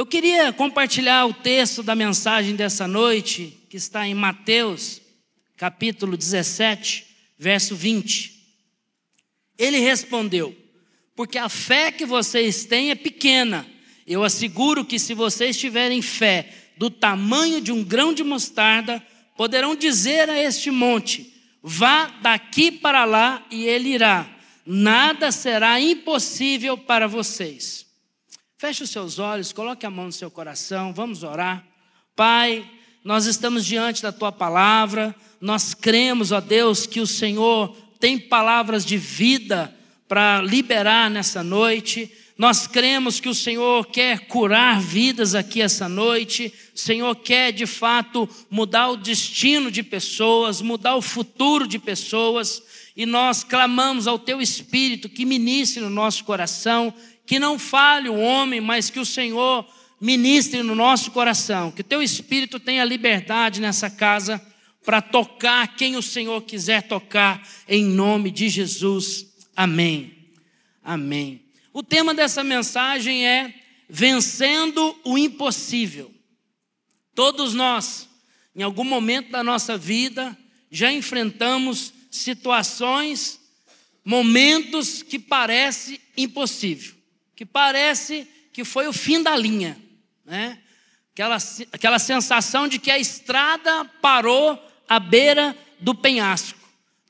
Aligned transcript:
Eu 0.00 0.06
queria 0.06 0.50
compartilhar 0.50 1.26
o 1.26 1.34
texto 1.34 1.82
da 1.82 1.94
mensagem 1.94 2.56
dessa 2.56 2.88
noite, 2.88 3.54
que 3.68 3.76
está 3.76 4.08
em 4.08 4.14
Mateus, 4.14 4.98
capítulo 5.58 6.16
17, 6.16 7.06
verso 7.38 7.76
20. 7.76 8.32
Ele 9.58 9.78
respondeu: 9.78 10.56
Porque 11.14 11.36
a 11.36 11.50
fé 11.50 11.92
que 11.92 12.06
vocês 12.06 12.64
têm 12.64 12.90
é 12.90 12.94
pequena. 12.94 13.66
Eu 14.06 14.24
asseguro 14.24 14.86
que 14.86 14.98
se 14.98 15.12
vocês 15.12 15.58
tiverem 15.58 16.00
fé 16.00 16.48
do 16.78 16.88
tamanho 16.88 17.60
de 17.60 17.70
um 17.70 17.84
grão 17.84 18.14
de 18.14 18.24
mostarda, 18.24 19.06
poderão 19.36 19.76
dizer 19.76 20.30
a 20.30 20.42
este 20.42 20.70
monte: 20.70 21.30
Vá 21.62 22.06
daqui 22.22 22.72
para 22.72 23.04
lá 23.04 23.46
e 23.50 23.66
ele 23.66 23.90
irá. 23.90 24.26
Nada 24.64 25.30
será 25.30 25.78
impossível 25.78 26.78
para 26.78 27.06
vocês. 27.06 27.89
Feche 28.60 28.82
os 28.82 28.90
seus 28.90 29.18
olhos, 29.18 29.54
coloque 29.54 29.86
a 29.86 29.90
mão 29.90 30.04
no 30.04 30.12
seu 30.12 30.30
coração, 30.30 30.92
vamos 30.92 31.22
orar. 31.22 31.64
Pai, 32.14 32.62
nós 33.02 33.24
estamos 33.24 33.64
diante 33.64 34.02
da 34.02 34.12
tua 34.12 34.30
palavra, 34.30 35.16
nós 35.40 35.72
cremos, 35.72 36.30
ó 36.30 36.42
Deus, 36.42 36.84
que 36.84 37.00
o 37.00 37.06
Senhor 37.06 37.74
tem 37.98 38.18
palavras 38.18 38.84
de 38.84 38.98
vida 38.98 39.74
para 40.06 40.42
liberar 40.42 41.08
nessa 41.08 41.42
noite. 41.42 42.12
Nós 42.36 42.66
cremos 42.66 43.18
que 43.18 43.30
o 43.30 43.34
Senhor 43.34 43.86
quer 43.86 44.26
curar 44.26 44.78
vidas 44.78 45.34
aqui 45.34 45.62
essa 45.62 45.88
noite. 45.88 46.52
O 46.74 46.78
Senhor 46.78 47.16
quer, 47.16 47.52
de 47.52 47.64
fato, 47.64 48.28
mudar 48.50 48.88
o 48.88 48.96
destino 48.98 49.70
de 49.70 49.82
pessoas, 49.82 50.60
mudar 50.60 50.96
o 50.96 51.02
futuro 51.02 51.66
de 51.66 51.78
pessoas. 51.78 52.62
E 52.94 53.06
nós 53.06 53.42
clamamos 53.42 54.06
ao 54.06 54.18
Teu 54.18 54.38
Espírito 54.38 55.08
que 55.08 55.24
ministre 55.24 55.80
no 55.80 55.88
nosso 55.88 56.24
coração, 56.24 56.92
que 57.30 57.38
não 57.38 57.60
fale 57.60 58.08
o 58.08 58.18
homem, 58.18 58.60
mas 58.60 58.90
que 58.90 58.98
o 58.98 59.06
Senhor 59.06 59.64
ministre 60.00 60.64
no 60.64 60.74
nosso 60.74 61.12
coração. 61.12 61.70
Que 61.70 61.84
Teu 61.84 62.02
Espírito 62.02 62.58
tenha 62.58 62.84
liberdade 62.84 63.60
nessa 63.60 63.88
casa 63.88 64.44
para 64.84 65.00
tocar 65.00 65.76
quem 65.76 65.94
o 65.94 66.02
Senhor 66.02 66.42
quiser 66.42 66.88
tocar, 66.88 67.40
em 67.68 67.84
nome 67.84 68.32
de 68.32 68.48
Jesus. 68.48 69.28
Amém. 69.54 70.12
Amém. 70.82 71.40
O 71.72 71.84
tema 71.84 72.12
dessa 72.12 72.42
mensagem 72.42 73.24
é 73.24 73.54
Vencendo 73.88 74.98
o 75.04 75.16
Impossível. 75.16 76.12
Todos 77.14 77.54
nós, 77.54 78.08
em 78.56 78.64
algum 78.64 78.82
momento 78.82 79.30
da 79.30 79.44
nossa 79.44 79.78
vida, 79.78 80.36
já 80.68 80.92
enfrentamos 80.92 81.92
situações, 82.10 83.38
momentos 84.04 85.00
que 85.00 85.16
parece 85.16 86.00
impossível, 86.16 86.98
que 87.40 87.46
parece 87.46 88.28
que 88.52 88.66
foi 88.66 88.86
o 88.86 88.92
fim 88.92 89.22
da 89.22 89.34
linha, 89.34 89.74
né? 90.26 90.58
Aquela, 91.10 91.38
aquela 91.72 91.98
sensação 91.98 92.68
de 92.68 92.78
que 92.78 92.90
a 92.90 92.98
estrada 92.98 93.82
parou 94.02 94.62
à 94.86 95.00
beira 95.00 95.56
do 95.80 95.94
penhasco. 95.94 96.58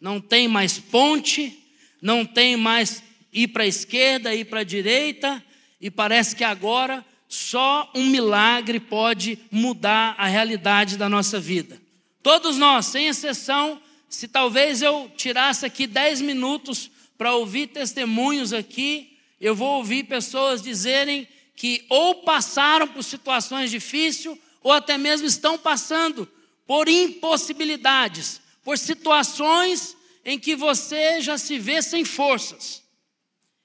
Não 0.00 0.20
tem 0.20 0.46
mais 0.46 0.78
ponte, 0.78 1.60
não 2.00 2.24
tem 2.24 2.56
mais 2.56 3.02
ir 3.32 3.48
para 3.48 3.64
a 3.64 3.66
esquerda, 3.66 4.32
ir 4.32 4.44
para 4.44 4.60
a 4.60 4.64
direita, 4.64 5.44
e 5.80 5.90
parece 5.90 6.36
que 6.36 6.44
agora 6.44 7.04
só 7.28 7.90
um 7.92 8.06
milagre 8.06 8.78
pode 8.78 9.36
mudar 9.50 10.14
a 10.16 10.28
realidade 10.28 10.96
da 10.96 11.08
nossa 11.08 11.40
vida. 11.40 11.82
Todos 12.22 12.56
nós, 12.56 12.86
sem 12.86 13.08
exceção, 13.08 13.82
se 14.08 14.28
talvez 14.28 14.80
eu 14.80 15.10
tirasse 15.16 15.66
aqui 15.66 15.88
10 15.88 16.20
minutos 16.20 16.88
para 17.18 17.34
ouvir 17.34 17.66
testemunhos 17.66 18.52
aqui, 18.52 19.09
eu 19.40 19.54
vou 19.54 19.78
ouvir 19.78 20.04
pessoas 20.04 20.60
dizerem 20.60 21.26
que 21.56 21.84
ou 21.88 22.22
passaram 22.22 22.86
por 22.88 23.02
situações 23.02 23.70
difíceis, 23.70 24.38
ou 24.62 24.72
até 24.72 24.98
mesmo 24.98 25.26
estão 25.26 25.56
passando 25.56 26.28
por 26.66 26.88
impossibilidades, 26.88 28.40
por 28.62 28.78
situações 28.78 29.96
em 30.24 30.38
que 30.38 30.54
você 30.54 31.20
já 31.20 31.38
se 31.38 31.58
vê 31.58 31.80
sem 31.82 32.04
forças. 32.04 32.82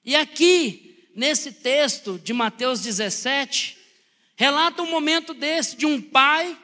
E 0.04 0.16
aqui, 0.16 0.96
nesse 1.14 1.52
texto 1.52 2.18
de 2.22 2.32
Mateus 2.32 2.80
17, 2.80 3.76
relata 4.36 4.82
um 4.82 4.90
momento 4.90 5.34
desse 5.34 5.76
de 5.76 5.84
um 5.84 6.00
pai 6.00 6.56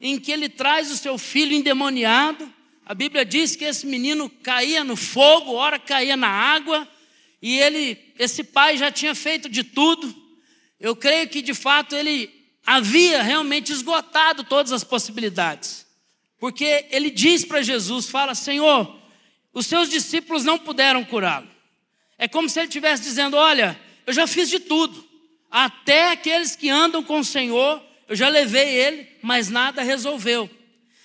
em 0.00 0.18
que 0.18 0.32
ele 0.32 0.48
traz 0.48 0.90
o 0.90 0.96
seu 0.96 1.18
filho 1.18 1.54
endemoniado. 1.54 2.52
A 2.86 2.94
Bíblia 2.94 3.24
diz 3.24 3.54
que 3.54 3.64
esse 3.64 3.86
menino 3.86 4.30
caía 4.42 4.82
no 4.82 4.96
fogo, 4.96 5.52
ora 5.52 5.78
caía 5.78 6.16
na 6.16 6.28
água, 6.28 6.88
e 7.42 7.58
ele, 7.58 7.98
esse 8.18 8.44
pai 8.44 8.76
já 8.76 8.90
tinha 8.90 9.14
feito 9.14 9.48
de 9.48 9.64
tudo. 9.64 10.14
Eu 10.78 10.94
creio 10.94 11.28
que 11.28 11.40
de 11.40 11.54
fato 11.54 11.94
ele 11.94 12.30
havia 12.66 13.22
realmente 13.22 13.72
esgotado 13.72 14.44
todas 14.44 14.72
as 14.72 14.84
possibilidades. 14.84 15.86
Porque 16.38 16.86
ele 16.90 17.10
diz 17.10 17.44
para 17.44 17.62
Jesus, 17.62 18.08
fala: 18.08 18.34
"Senhor, 18.34 19.00
os 19.52 19.66
seus 19.66 19.88
discípulos 19.88 20.44
não 20.44 20.58
puderam 20.58 21.04
curá-lo. 21.04 21.48
É 22.16 22.28
como 22.28 22.48
se 22.48 22.58
ele 22.58 22.68
estivesse 22.68 23.02
dizendo: 23.02 23.36
Olha, 23.36 23.80
eu 24.06 24.12
já 24.12 24.26
fiz 24.26 24.48
de 24.48 24.60
tudo. 24.60 25.08
Até 25.50 26.12
aqueles 26.12 26.54
que 26.54 26.68
andam 26.68 27.02
com 27.02 27.20
o 27.20 27.24
Senhor, 27.24 27.82
eu 28.08 28.14
já 28.14 28.28
levei 28.28 28.68
ele, 28.68 29.08
mas 29.22 29.48
nada 29.48 29.82
resolveu. 29.82 30.48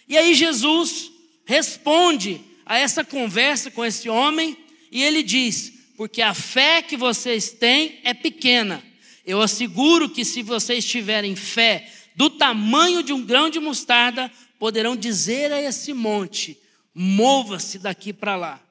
E 0.07 0.17
aí 0.17 0.35
Jesus 0.35 1.11
responde 1.45 2.41
a 2.65 2.77
essa 2.77 3.03
conversa 3.03 3.71
com 3.71 3.83
esse 3.83 4.07
homem 4.09 4.55
e 4.91 5.01
ele 5.03 5.23
diz: 5.23 5.73
Porque 5.97 6.21
a 6.21 6.33
fé 6.33 6.81
que 6.81 6.97
vocês 6.97 7.51
têm 7.51 7.99
é 8.03 8.13
pequena. 8.13 8.83
Eu 9.25 9.41
asseguro 9.41 10.09
que 10.09 10.25
se 10.25 10.43
vocês 10.43 10.85
tiverem 10.85 11.35
fé 11.35 11.89
do 12.15 12.29
tamanho 12.29 13.01
de 13.01 13.13
um 13.13 13.21
grão 13.21 13.49
de 13.49 13.59
mostarda, 13.59 14.31
poderão 14.59 14.95
dizer 14.95 15.51
a 15.51 15.61
esse 15.61 15.93
monte: 15.93 16.57
mova-se 16.93 17.79
daqui 17.79 18.13
para 18.13 18.35
lá. 18.35 18.61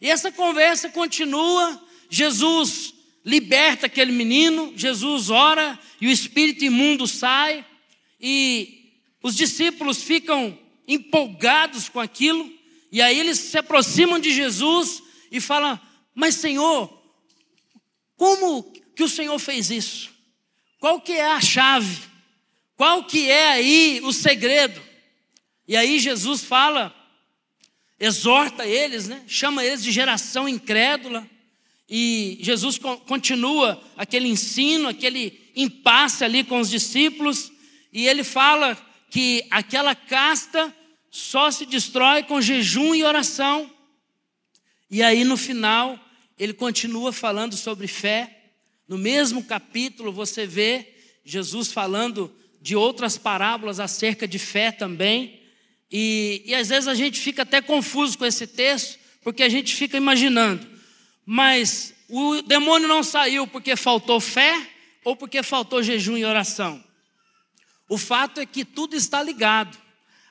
E 0.00 0.10
essa 0.10 0.32
conversa 0.32 0.88
continua 0.88 1.80
Jesus 2.10 2.92
liberta 3.24 3.86
aquele 3.86 4.12
menino, 4.12 4.72
Jesus 4.76 5.30
ora 5.30 5.78
e 6.00 6.08
o 6.08 6.10
espírito 6.10 6.64
imundo 6.64 7.06
sai, 7.06 7.64
e 8.20 8.90
os 9.22 9.36
discípulos 9.36 10.02
ficam 10.02 10.58
empolgados 10.86 11.88
com 11.88 12.00
aquilo, 12.00 12.52
e 12.90 13.00
aí 13.00 13.18
eles 13.18 13.38
se 13.38 13.56
aproximam 13.56 14.18
de 14.18 14.32
Jesus 14.32 15.02
e 15.30 15.40
falam: 15.40 15.80
Mas 16.14 16.34
Senhor, 16.36 16.92
como 18.16 18.62
que 18.94 19.02
o 19.02 19.08
Senhor 19.08 19.38
fez 19.38 19.70
isso? 19.70 20.10
Qual 20.78 21.00
que 21.00 21.12
é 21.12 21.24
a 21.24 21.40
chave? 21.40 22.02
Qual 22.76 23.04
que 23.04 23.30
é 23.30 23.48
aí 23.48 24.00
o 24.02 24.12
segredo? 24.12 24.80
E 25.66 25.76
aí 25.76 25.98
Jesus 25.98 26.42
fala, 26.42 26.94
exorta 27.98 28.66
eles, 28.66 29.08
né? 29.08 29.22
chama 29.26 29.64
eles 29.64 29.82
de 29.82 29.92
geração 29.92 30.48
incrédula, 30.48 31.26
e 31.88 32.38
Jesus 32.40 32.78
continua 33.06 33.82
aquele 33.96 34.28
ensino, 34.28 34.88
aquele 34.88 35.52
impasse 35.54 36.24
ali 36.24 36.42
com 36.42 36.58
os 36.58 36.70
discípulos, 36.70 37.52
e 37.92 38.06
ele 38.06 38.24
fala 38.24 38.76
que 39.10 39.44
aquela 39.50 39.94
casta 39.94 40.74
só 41.10 41.50
se 41.50 41.66
destrói 41.66 42.22
com 42.22 42.40
jejum 42.40 42.94
e 42.94 43.04
oração. 43.04 43.70
E 44.92 45.02
aí 45.02 45.24
no 45.24 45.36
final, 45.36 45.98
ele 46.38 46.52
continua 46.52 47.12
falando 47.12 47.56
sobre 47.56 47.88
fé. 47.88 48.52
No 48.86 48.96
mesmo 48.96 49.42
capítulo, 49.42 50.12
você 50.12 50.46
vê 50.46 50.94
Jesus 51.24 51.72
falando 51.72 52.32
de 52.60 52.76
outras 52.76 53.18
parábolas 53.18 53.80
acerca 53.80 54.28
de 54.28 54.38
fé 54.38 54.70
também. 54.70 55.40
E, 55.90 56.42
e 56.46 56.54
às 56.54 56.68
vezes 56.68 56.86
a 56.86 56.94
gente 56.94 57.18
fica 57.18 57.42
até 57.42 57.60
confuso 57.60 58.16
com 58.16 58.24
esse 58.24 58.46
texto, 58.46 59.00
porque 59.22 59.42
a 59.42 59.48
gente 59.48 59.74
fica 59.74 59.96
imaginando 59.96 60.70
mas 61.24 61.94
o 62.08 62.42
demônio 62.42 62.88
não 62.88 63.02
saiu 63.02 63.46
porque 63.46 63.76
faltou 63.76 64.20
fé 64.20 64.54
ou 65.04 65.16
porque 65.16 65.42
faltou 65.42 65.82
jejum 65.82 66.16
e 66.16 66.24
oração. 66.24 66.82
O 67.88 67.98
fato 67.98 68.40
é 68.40 68.46
que 68.46 68.64
tudo 68.64 68.96
está 68.96 69.22
ligado. 69.22 69.76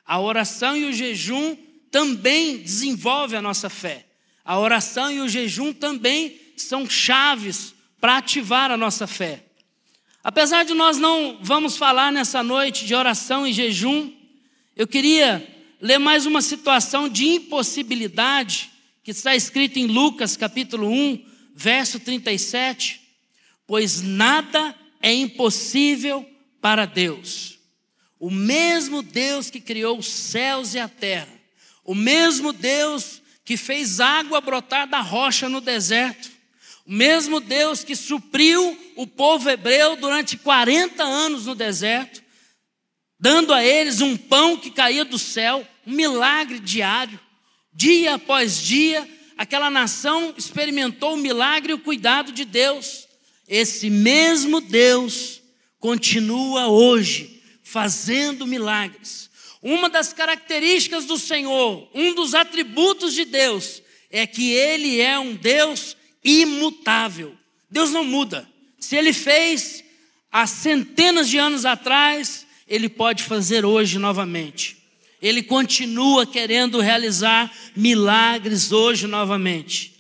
A 0.06 0.20
oração 0.20 0.76
e 0.76 0.86
o 0.86 0.94
jejum 0.94 1.56
também 1.90 2.58
desenvolvem 2.58 3.38
a 3.38 3.42
nossa 3.42 3.70
fé. 3.70 4.06
A 4.44 4.60
oração 4.60 5.12
e 5.12 5.20
o 5.20 5.30
jejum 5.30 5.74
também 5.74 6.40
são 6.58 6.90
chaves 6.90 7.74
para 8.00 8.18
ativar 8.18 8.72
a 8.72 8.78
nossa 8.78 9.06
fé. 9.06 9.46
Apesar 10.24 10.64
de 10.64 10.74
nós 10.74 10.98
não 10.98 11.40
vamos 11.42 11.78
falar 11.78 12.12
nessa 12.12 12.44
noite 12.44 12.86
de 12.86 12.94
oração 12.94 13.46
e 13.46 13.54
jejum, 13.54 14.12
eu 14.76 14.88
queria 14.88 15.48
ler 15.80 15.98
mais 15.98 16.26
uma 16.26 16.42
situação 16.42 17.10
de 17.10 17.26
impossibilidade 17.28 18.70
que 19.04 19.12
está 19.12 19.36
escrito 19.36 19.80
em 19.80 19.88
Lucas 19.88 20.38
capítulo 20.38 20.88
1, 20.88 21.26
verso 21.56 22.00
37, 22.00 23.02
pois 23.66 24.02
nada 24.02 24.76
é 25.02 25.12
impossível 25.12 26.28
para 26.62 26.86
Deus. 26.86 27.58
O 28.20 28.30
mesmo 28.30 29.02
Deus 29.02 29.50
que 29.50 29.60
criou 29.60 29.98
os 29.98 30.08
céus 30.08 30.76
e 30.76 30.80
a 30.80 30.88
terra, 30.88 31.34
o 31.84 31.96
mesmo 31.96 32.54
Deus 32.54 33.21
que 33.52 33.58
fez 33.58 34.00
água 34.00 34.40
brotar 34.40 34.88
da 34.88 35.02
rocha 35.02 35.50
no 35.50 35.60
deserto, 35.60 36.32
O 36.86 36.94
mesmo 36.94 37.42
Deus 37.42 37.84
que 37.84 37.98
supriu 37.98 38.80
o 38.96 39.06
povo 39.06 39.50
hebreu 39.50 39.98
durante 39.98 40.38
40 40.38 41.04
anos 41.04 41.48
no 41.48 41.54
deserto, 41.54 42.24
dando 43.20 43.54
a 43.54 43.62
eles 43.62 44.00
um 44.00 44.16
pão 44.16 44.56
que 44.56 44.72
caía 44.72 45.04
do 45.04 45.20
céu, 45.20 45.68
um 45.86 45.92
milagre 45.92 46.60
diário, 46.60 47.20
dia 47.74 48.16
após 48.16 48.62
dia, 48.62 49.06
aquela 49.38 49.70
nação 49.70 50.34
experimentou 50.38 51.16
o 51.16 51.18
milagre 51.18 51.74
e 51.74 51.76
o 51.76 51.80
cuidado 51.80 52.32
de 52.32 52.46
Deus. 52.46 53.06
Esse 53.50 53.90
mesmo 53.90 54.62
Deus 54.62 55.42
continua 55.78 56.68
hoje 56.68 57.44
fazendo 57.64 58.48
milagres. 58.48 59.30
Uma 59.62 59.90
das 59.90 60.12
características 60.12 61.06
do 61.06 61.18
Senhor, 61.18 61.88
um 61.94 62.16
dos 62.16 62.34
atributos 62.34 63.14
de 63.14 63.26
Deus, 63.26 63.82
é 64.10 64.26
que 64.26 64.52
Ele 64.52 65.00
é 65.00 65.20
um 65.20 65.36
Deus 65.36 65.96
imutável. 66.24 67.36
Deus 67.70 67.92
não 67.92 68.04
muda. 68.04 68.48
Se 68.80 68.96
Ele 68.96 69.14
fez 69.14 69.84
há 70.32 70.48
centenas 70.48 71.30
de 71.30 71.38
anos 71.38 71.66
atrás, 71.66 72.46
Ele 72.68 72.90
pode 72.90 73.24
fazer 73.24 73.64
hoje 73.64 74.00
novamente. 74.00 74.78
Ele 75.22 75.44
continua 75.44 76.26
querendo 76.26 76.80
realizar 76.80 77.54
milagres 77.76 78.72
hoje 78.72 79.06
novamente. 79.06 79.92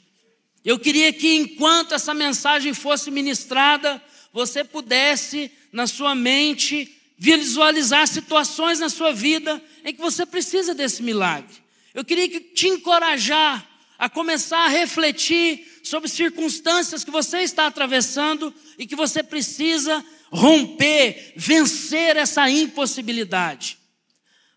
Eu 0.66 0.80
queria 0.80 1.13
que 1.13 1.36
enquanto 1.36 1.94
essa 1.94 2.13
mensagem 2.13 2.74
fosse 2.74 3.12
ministrada, 3.12 4.02
você 4.34 4.63
pudesse, 4.63 5.52
na 5.72 5.86
sua 5.86 6.16
mente, 6.16 6.92
visualizar 7.24 8.08
situações 8.08 8.80
na 8.80 8.90
sua 8.90 9.14
vida 9.14 9.64
em 9.86 9.94
que 9.94 10.02
você 10.02 10.26
precisa 10.26 10.74
desse 10.74 11.04
milagre. 11.04 11.54
Eu 11.94 12.04
queria 12.04 12.28
que 12.28 12.40
te 12.40 12.68
encorajar 12.68 13.64
a 14.00 14.10
começar 14.10 14.66
a 14.66 14.70
refletir 14.70 15.82
sobre 15.84 16.10
circunstâncias 16.10 17.04
que 17.04 17.12
você 17.12 17.42
está 17.42 17.68
atravessando 17.68 18.52
e 18.76 18.88
que 18.88 18.96
você 18.96 19.22
precisa 19.22 20.04
romper, 20.32 21.34
vencer 21.36 22.18
essa 22.18 22.50
impossibilidade. 22.50 23.78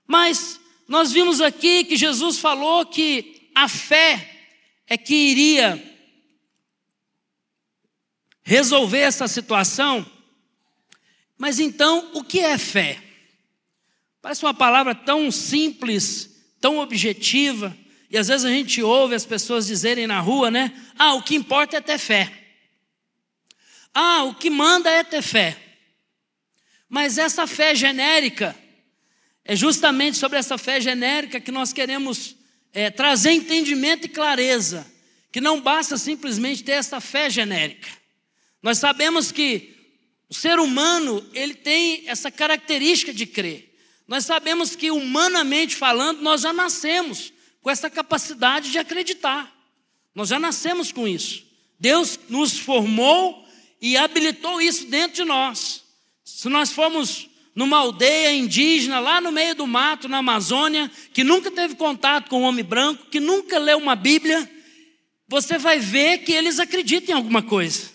Mas 0.06 0.58
nós 0.88 1.12
vimos 1.12 1.42
aqui 1.42 1.84
que 1.84 1.96
Jesus 1.96 2.38
falou 2.38 2.86
que 2.86 3.50
a 3.54 3.68
fé 3.68 4.48
é 4.86 4.96
que 4.96 5.14
iria 5.14 5.84
resolver 8.42 9.00
essa 9.00 9.28
situação. 9.28 10.13
Mas 11.44 11.60
então, 11.60 12.10
o 12.14 12.24
que 12.24 12.40
é 12.40 12.56
fé? 12.56 12.98
Parece 14.22 14.42
uma 14.42 14.54
palavra 14.54 14.94
tão 14.94 15.30
simples, 15.30 16.42
tão 16.58 16.78
objetiva, 16.78 17.76
e 18.08 18.16
às 18.16 18.28
vezes 18.28 18.46
a 18.46 18.48
gente 18.48 18.82
ouve 18.82 19.14
as 19.14 19.26
pessoas 19.26 19.66
dizerem 19.66 20.06
na 20.06 20.20
rua, 20.20 20.50
né? 20.50 20.72
Ah, 20.98 21.12
o 21.12 21.22
que 21.22 21.34
importa 21.34 21.76
é 21.76 21.82
ter 21.82 21.98
fé. 21.98 22.32
Ah, 23.92 24.22
o 24.22 24.34
que 24.34 24.48
manda 24.48 24.88
é 24.88 25.04
ter 25.04 25.20
fé. 25.20 25.54
Mas 26.88 27.18
essa 27.18 27.46
fé 27.46 27.74
genérica, 27.74 28.56
é 29.44 29.54
justamente 29.54 30.16
sobre 30.16 30.38
essa 30.38 30.56
fé 30.56 30.80
genérica 30.80 31.38
que 31.38 31.52
nós 31.52 31.74
queremos 31.74 32.36
é, 32.72 32.88
trazer 32.88 33.32
entendimento 33.32 34.06
e 34.06 34.08
clareza, 34.08 34.90
que 35.30 35.42
não 35.42 35.60
basta 35.60 35.98
simplesmente 35.98 36.64
ter 36.64 36.72
essa 36.72 37.02
fé 37.02 37.28
genérica. 37.28 37.90
Nós 38.62 38.78
sabemos 38.78 39.30
que 39.30 39.73
o 40.28 40.34
ser 40.34 40.58
humano, 40.58 41.24
ele 41.32 41.54
tem 41.54 42.04
essa 42.08 42.30
característica 42.30 43.12
de 43.12 43.26
crer. 43.26 43.74
Nós 44.06 44.24
sabemos 44.24 44.76
que 44.76 44.90
humanamente 44.90 45.76
falando, 45.76 46.20
nós 46.20 46.42
já 46.42 46.52
nascemos 46.52 47.32
com 47.62 47.70
essa 47.70 47.88
capacidade 47.88 48.70
de 48.70 48.78
acreditar. 48.78 49.52
Nós 50.14 50.28
já 50.28 50.38
nascemos 50.38 50.92
com 50.92 51.08
isso. 51.08 51.44
Deus 51.78 52.18
nos 52.28 52.58
formou 52.58 53.46
e 53.80 53.96
habilitou 53.96 54.60
isso 54.60 54.86
dentro 54.86 55.16
de 55.16 55.24
nós. 55.24 55.82
Se 56.24 56.48
nós 56.48 56.70
formos 56.70 57.28
numa 57.54 57.78
aldeia 57.78 58.32
indígena, 58.32 58.98
lá 58.98 59.20
no 59.20 59.30
meio 59.30 59.54
do 59.54 59.66
mato, 59.66 60.08
na 60.08 60.18
Amazônia, 60.18 60.90
que 61.12 61.22
nunca 61.22 61.50
teve 61.50 61.76
contato 61.76 62.28
com 62.28 62.42
o 62.42 62.44
homem 62.44 62.64
branco, 62.64 63.06
que 63.10 63.20
nunca 63.20 63.58
leu 63.58 63.78
uma 63.78 63.94
Bíblia, 63.94 64.50
você 65.28 65.56
vai 65.56 65.78
ver 65.78 66.18
que 66.18 66.32
eles 66.32 66.58
acreditam 66.58 67.14
em 67.14 67.18
alguma 67.18 67.42
coisa. 67.42 67.93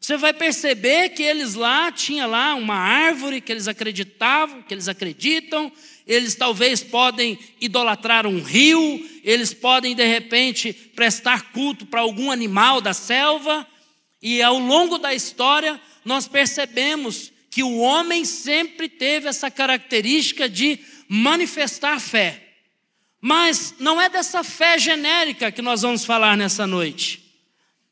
Você 0.00 0.16
vai 0.16 0.32
perceber 0.32 1.10
que 1.10 1.22
eles 1.22 1.54
lá 1.54 1.90
tinha 1.90 2.24
lá 2.26 2.54
uma 2.54 2.76
árvore 2.76 3.40
que 3.40 3.50
eles 3.50 3.66
acreditavam, 3.66 4.62
que 4.62 4.72
eles 4.72 4.88
acreditam, 4.88 5.72
eles 6.06 6.34
talvez 6.34 6.82
podem 6.82 7.38
idolatrar 7.60 8.26
um 8.26 8.40
rio, 8.40 9.06
eles 9.24 9.52
podem 9.52 9.94
de 9.94 10.06
repente 10.06 10.72
prestar 10.72 11.52
culto 11.52 11.84
para 11.84 12.00
algum 12.00 12.30
animal 12.30 12.80
da 12.80 12.94
selva, 12.94 13.66
e 14.22 14.40
ao 14.40 14.58
longo 14.58 14.98
da 14.98 15.12
história 15.12 15.80
nós 16.04 16.26
percebemos 16.26 17.32
que 17.50 17.62
o 17.62 17.78
homem 17.78 18.24
sempre 18.24 18.88
teve 18.88 19.28
essa 19.28 19.50
característica 19.50 20.48
de 20.48 20.78
manifestar 21.08 22.00
fé. 22.00 22.44
Mas 23.20 23.74
não 23.80 24.00
é 24.00 24.08
dessa 24.08 24.44
fé 24.44 24.78
genérica 24.78 25.50
que 25.50 25.60
nós 25.60 25.82
vamos 25.82 26.04
falar 26.04 26.36
nessa 26.36 26.66
noite. 26.66 27.27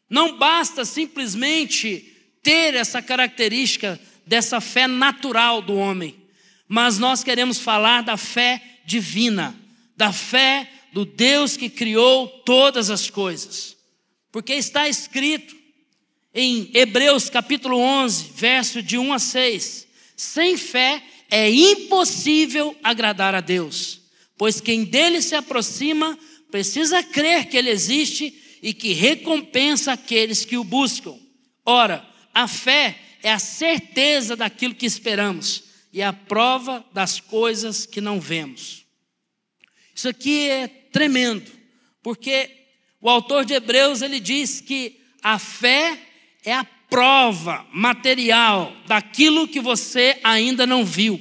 Não 0.08 0.38
basta 0.38 0.85
simplesmente 0.85 2.12
ter 2.43 2.75
essa 2.75 3.03
característica 3.03 4.00
dessa 4.26 4.61
fé 4.61 4.87
natural 4.87 5.61
do 5.61 5.75
homem, 5.75 6.14
mas 6.69 6.99
nós 6.99 7.25
queremos 7.25 7.58
falar 7.58 8.03
da 8.03 8.17
fé 8.17 8.62
divina, 8.85 9.55
da 9.97 10.12
fé 10.12 10.70
do 10.93 11.05
Deus 11.05 11.56
que 11.56 11.69
criou 11.69 12.29
todas 12.44 12.91
as 12.91 13.11
coisas. 13.11 13.76
Porque 14.31 14.55
está 14.55 14.88
escrito 14.88 15.56
em 16.35 16.70
Hebreus 16.75 17.29
capítulo 17.29 17.79
11, 17.79 18.31
verso 18.35 18.82
de 18.82 18.97
1 18.99 19.12
a 19.12 19.19
6: 19.19 19.87
sem 20.17 20.56
fé 20.56 21.03
é 21.31 21.50
impossível 21.50 22.76
agradar 22.82 23.35
a 23.35 23.41
Deus, 23.41 24.00
pois 24.38 24.61
quem 24.61 24.85
dele 24.85 25.20
se 25.20 25.35
aproxima 25.35 26.19
precisa 26.50 27.03
crer 27.03 27.47
que 27.47 27.56
ele 27.56 27.70
existe 27.70 28.45
e 28.67 28.75
que 28.75 28.93
recompensa 28.93 29.93
aqueles 29.93 30.45
que 30.45 30.57
o 30.57 30.65
buscam. 30.65 31.17
Ora, 31.65 32.05
a 32.35 32.49
fé 32.49 32.99
é 33.23 33.31
a 33.33 33.39
certeza 33.39 34.35
daquilo 34.35 34.75
que 34.75 34.85
esperamos 34.85 35.63
e 35.93 36.03
a 36.03 36.13
prova 36.13 36.85
das 36.93 37.21
coisas 37.21 37.87
que 37.87 38.01
não 38.01 38.21
vemos. 38.21 38.85
Isso 39.95 40.09
aqui 40.09 40.49
é 40.49 40.67
tremendo, 40.67 41.49
porque 42.03 42.51
o 43.01 43.08
autor 43.08 43.44
de 43.44 43.55
Hebreus 43.55 44.03
ele 44.03 44.19
diz 44.19 44.61
que 44.61 45.01
a 45.23 45.39
fé 45.39 45.96
é 46.44 46.53
a 46.53 46.65
prova 46.65 47.65
material 47.73 48.73
daquilo 48.89 49.46
que 49.46 49.61
você 49.61 50.19
ainda 50.25 50.67
não 50.67 50.85
viu, 50.85 51.20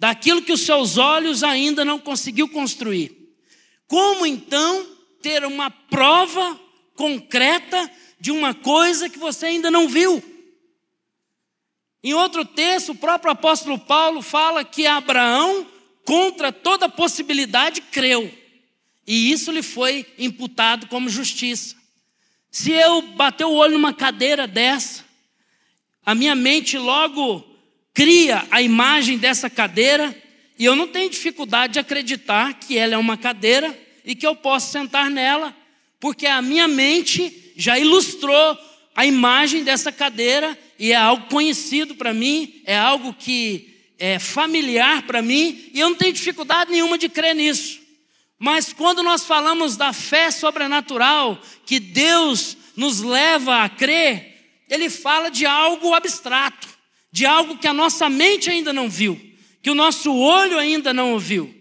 daquilo 0.00 0.42
que 0.42 0.52
os 0.52 0.62
seus 0.62 0.98
olhos 0.98 1.44
ainda 1.44 1.84
não 1.84 2.00
conseguiu 2.00 2.48
construir. 2.48 3.36
Como 3.86 4.26
então 4.26 4.84
ter 5.22 5.44
uma 5.44 5.70
prova 5.70 6.60
concreta 7.02 7.90
de 8.20 8.30
uma 8.30 8.54
coisa 8.54 9.08
que 9.08 9.18
você 9.18 9.46
ainda 9.46 9.72
não 9.72 9.88
viu. 9.88 10.22
Em 12.00 12.14
outro 12.14 12.44
texto, 12.44 12.92
o 12.92 12.94
próprio 12.94 13.32
apóstolo 13.32 13.76
Paulo 13.76 14.22
fala 14.22 14.64
que 14.64 14.86
Abraão, 14.86 15.66
contra 16.04 16.52
toda 16.52 16.88
possibilidade, 16.88 17.80
creu. 17.80 18.32
E 19.04 19.32
isso 19.32 19.50
lhe 19.50 19.64
foi 19.64 20.06
imputado 20.16 20.86
como 20.86 21.08
justiça. 21.08 21.74
Se 22.52 22.70
eu 22.70 23.02
bater 23.02 23.46
o 23.46 23.54
olho 23.54 23.72
numa 23.72 23.92
cadeira 23.92 24.46
dessa, 24.46 25.04
a 26.06 26.14
minha 26.14 26.36
mente 26.36 26.78
logo 26.78 27.44
cria 27.92 28.46
a 28.48 28.62
imagem 28.62 29.18
dessa 29.18 29.50
cadeira, 29.50 30.16
e 30.56 30.64
eu 30.64 30.76
não 30.76 30.86
tenho 30.86 31.10
dificuldade 31.10 31.72
de 31.72 31.78
acreditar 31.80 32.54
que 32.60 32.78
ela 32.78 32.94
é 32.94 32.98
uma 32.98 33.16
cadeira 33.16 33.76
e 34.04 34.14
que 34.14 34.24
eu 34.24 34.36
posso 34.36 34.70
sentar 34.70 35.10
nela 35.10 35.61
porque 36.02 36.26
a 36.26 36.42
minha 36.42 36.66
mente 36.66 37.52
já 37.54 37.78
ilustrou 37.78 38.58
a 38.92 39.06
imagem 39.06 39.62
dessa 39.62 39.92
cadeira 39.92 40.58
e 40.76 40.90
é 40.90 40.96
algo 40.96 41.28
conhecido 41.28 41.94
para 41.94 42.12
mim, 42.12 42.60
é 42.66 42.76
algo 42.76 43.14
que 43.14 43.72
é 44.00 44.18
familiar 44.18 45.02
para 45.06 45.22
mim 45.22 45.70
e 45.72 45.78
eu 45.78 45.90
não 45.90 45.96
tenho 45.96 46.12
dificuldade 46.12 46.72
nenhuma 46.72 46.98
de 46.98 47.08
crer 47.08 47.36
nisso. 47.36 47.78
Mas 48.36 48.72
quando 48.72 49.00
nós 49.00 49.24
falamos 49.24 49.76
da 49.76 49.92
fé 49.92 50.32
sobrenatural, 50.32 51.40
que 51.64 51.78
Deus 51.78 52.56
nos 52.74 53.00
leva 53.00 53.62
a 53.62 53.68
crer, 53.68 54.58
ele 54.68 54.90
fala 54.90 55.30
de 55.30 55.46
algo 55.46 55.94
abstrato, 55.94 56.66
de 57.12 57.24
algo 57.24 57.58
que 57.58 57.68
a 57.68 57.72
nossa 57.72 58.08
mente 58.08 58.50
ainda 58.50 58.72
não 58.72 58.90
viu, 58.90 59.20
que 59.62 59.70
o 59.70 59.74
nosso 59.76 60.12
olho 60.12 60.58
ainda 60.58 60.92
não 60.92 61.12
ouviu. 61.12 61.54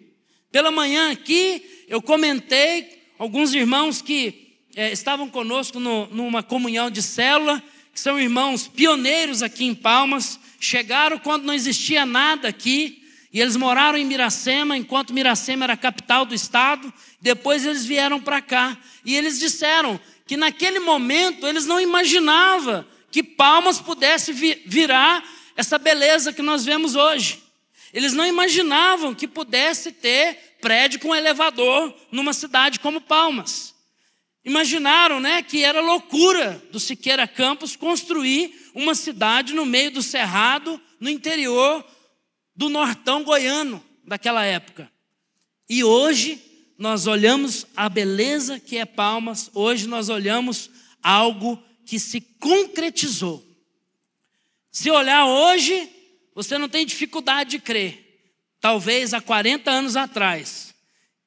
Pela 0.52 0.72
manhã 0.72 1.12
aqui, 1.12 1.86
eu 1.88 2.02
comentei 2.02 3.01
alguns 3.22 3.54
irmãos 3.54 4.02
que 4.02 4.58
é, 4.76 4.92
estavam 4.92 5.30
conosco 5.30 5.80
no, 5.80 6.08
numa 6.08 6.42
comunhão 6.42 6.90
de 6.90 7.04
célula, 7.04 7.62
que 7.94 8.00
são 8.00 8.20
irmãos 8.20 8.68
pioneiros 8.68 9.44
aqui 9.44 9.64
em 9.64 9.76
Palmas, 9.76 10.40
chegaram 10.60 11.20
quando 11.20 11.44
não 11.44 11.54
existia 11.54 12.04
nada 12.04 12.48
aqui, 12.48 13.00
E 13.34 13.40
eles 13.40 13.56
moraram 13.56 13.98
em 13.98 14.04
Miracema, 14.04 14.76
enquanto 14.76 15.14
Miracema 15.14 15.66
era 15.66 15.74
a 15.74 15.78
capital 15.78 16.26
do 16.26 16.36
estado. 16.36 16.92
Depois 17.22 17.66
eles 17.66 17.86
vieram 17.86 18.20
para 18.20 18.42
cá. 18.42 18.78
E 19.06 19.16
eles 19.16 19.40
disseram 19.40 20.00
que 20.28 20.36
naquele 20.36 20.80
momento 20.80 21.48
eles 21.48 21.66
não 21.66 21.80
imaginavam 21.80 22.84
que 23.10 23.24
Palmas 23.24 23.80
pudesse 23.80 24.34
virar 24.34 25.24
essa 25.56 25.78
beleza 25.78 26.34
que 26.34 26.42
nós 26.42 26.66
vemos 26.66 26.96
hoje. 26.96 27.42
Eles 27.94 28.14
não 28.14 28.26
imaginavam 28.26 29.14
que 29.14 29.28
pudesse 29.28 29.92
ter 29.92 30.51
prédio 30.62 31.00
com 31.00 31.16
elevador 31.16 31.94
numa 32.12 32.34
cidade 32.34 32.80
como 32.80 33.02
Palmas. 33.02 33.74
Imaginaram, 34.46 35.20
né, 35.20 35.44
que 35.44 35.64
era 35.64 35.82
loucura 35.82 36.64
do 36.72 36.80
Siqueira 36.80 37.28
Campos 37.28 37.76
construir 37.76 38.72
uma 38.74 38.96
cidade 38.96 39.54
no 39.54 39.66
meio 39.66 39.92
do 39.92 40.02
cerrado, 40.02 40.80
no 41.00 41.10
interior 41.10 41.86
do 42.56 42.70
nortão 42.70 43.24
goiano 43.24 43.84
daquela 44.06 44.44
época. 44.44 44.92
E 45.70 45.84
hoje 45.84 46.42
nós 46.78 47.06
olhamos 47.06 47.68
a 47.76 47.88
beleza 47.88 48.60
que 48.60 48.78
é 48.78 48.86
Palmas, 48.86 49.52
hoje 49.54 49.88
nós 49.88 50.10
olhamos 50.10 50.70
algo 51.04 51.62
que 51.86 52.00
se 52.00 52.22
concretizou. 52.40 53.46
Se 54.72 54.90
olhar 54.90 55.26
hoje, 55.26 55.90
você 56.34 56.58
não 56.58 56.70
tem 56.70 56.86
dificuldade 56.86 57.52
de 57.52 57.60
crer. 57.60 58.11
Talvez 58.62 59.12
há 59.14 59.20
40 59.20 59.72
anos 59.72 59.96
atrás, 59.98 60.74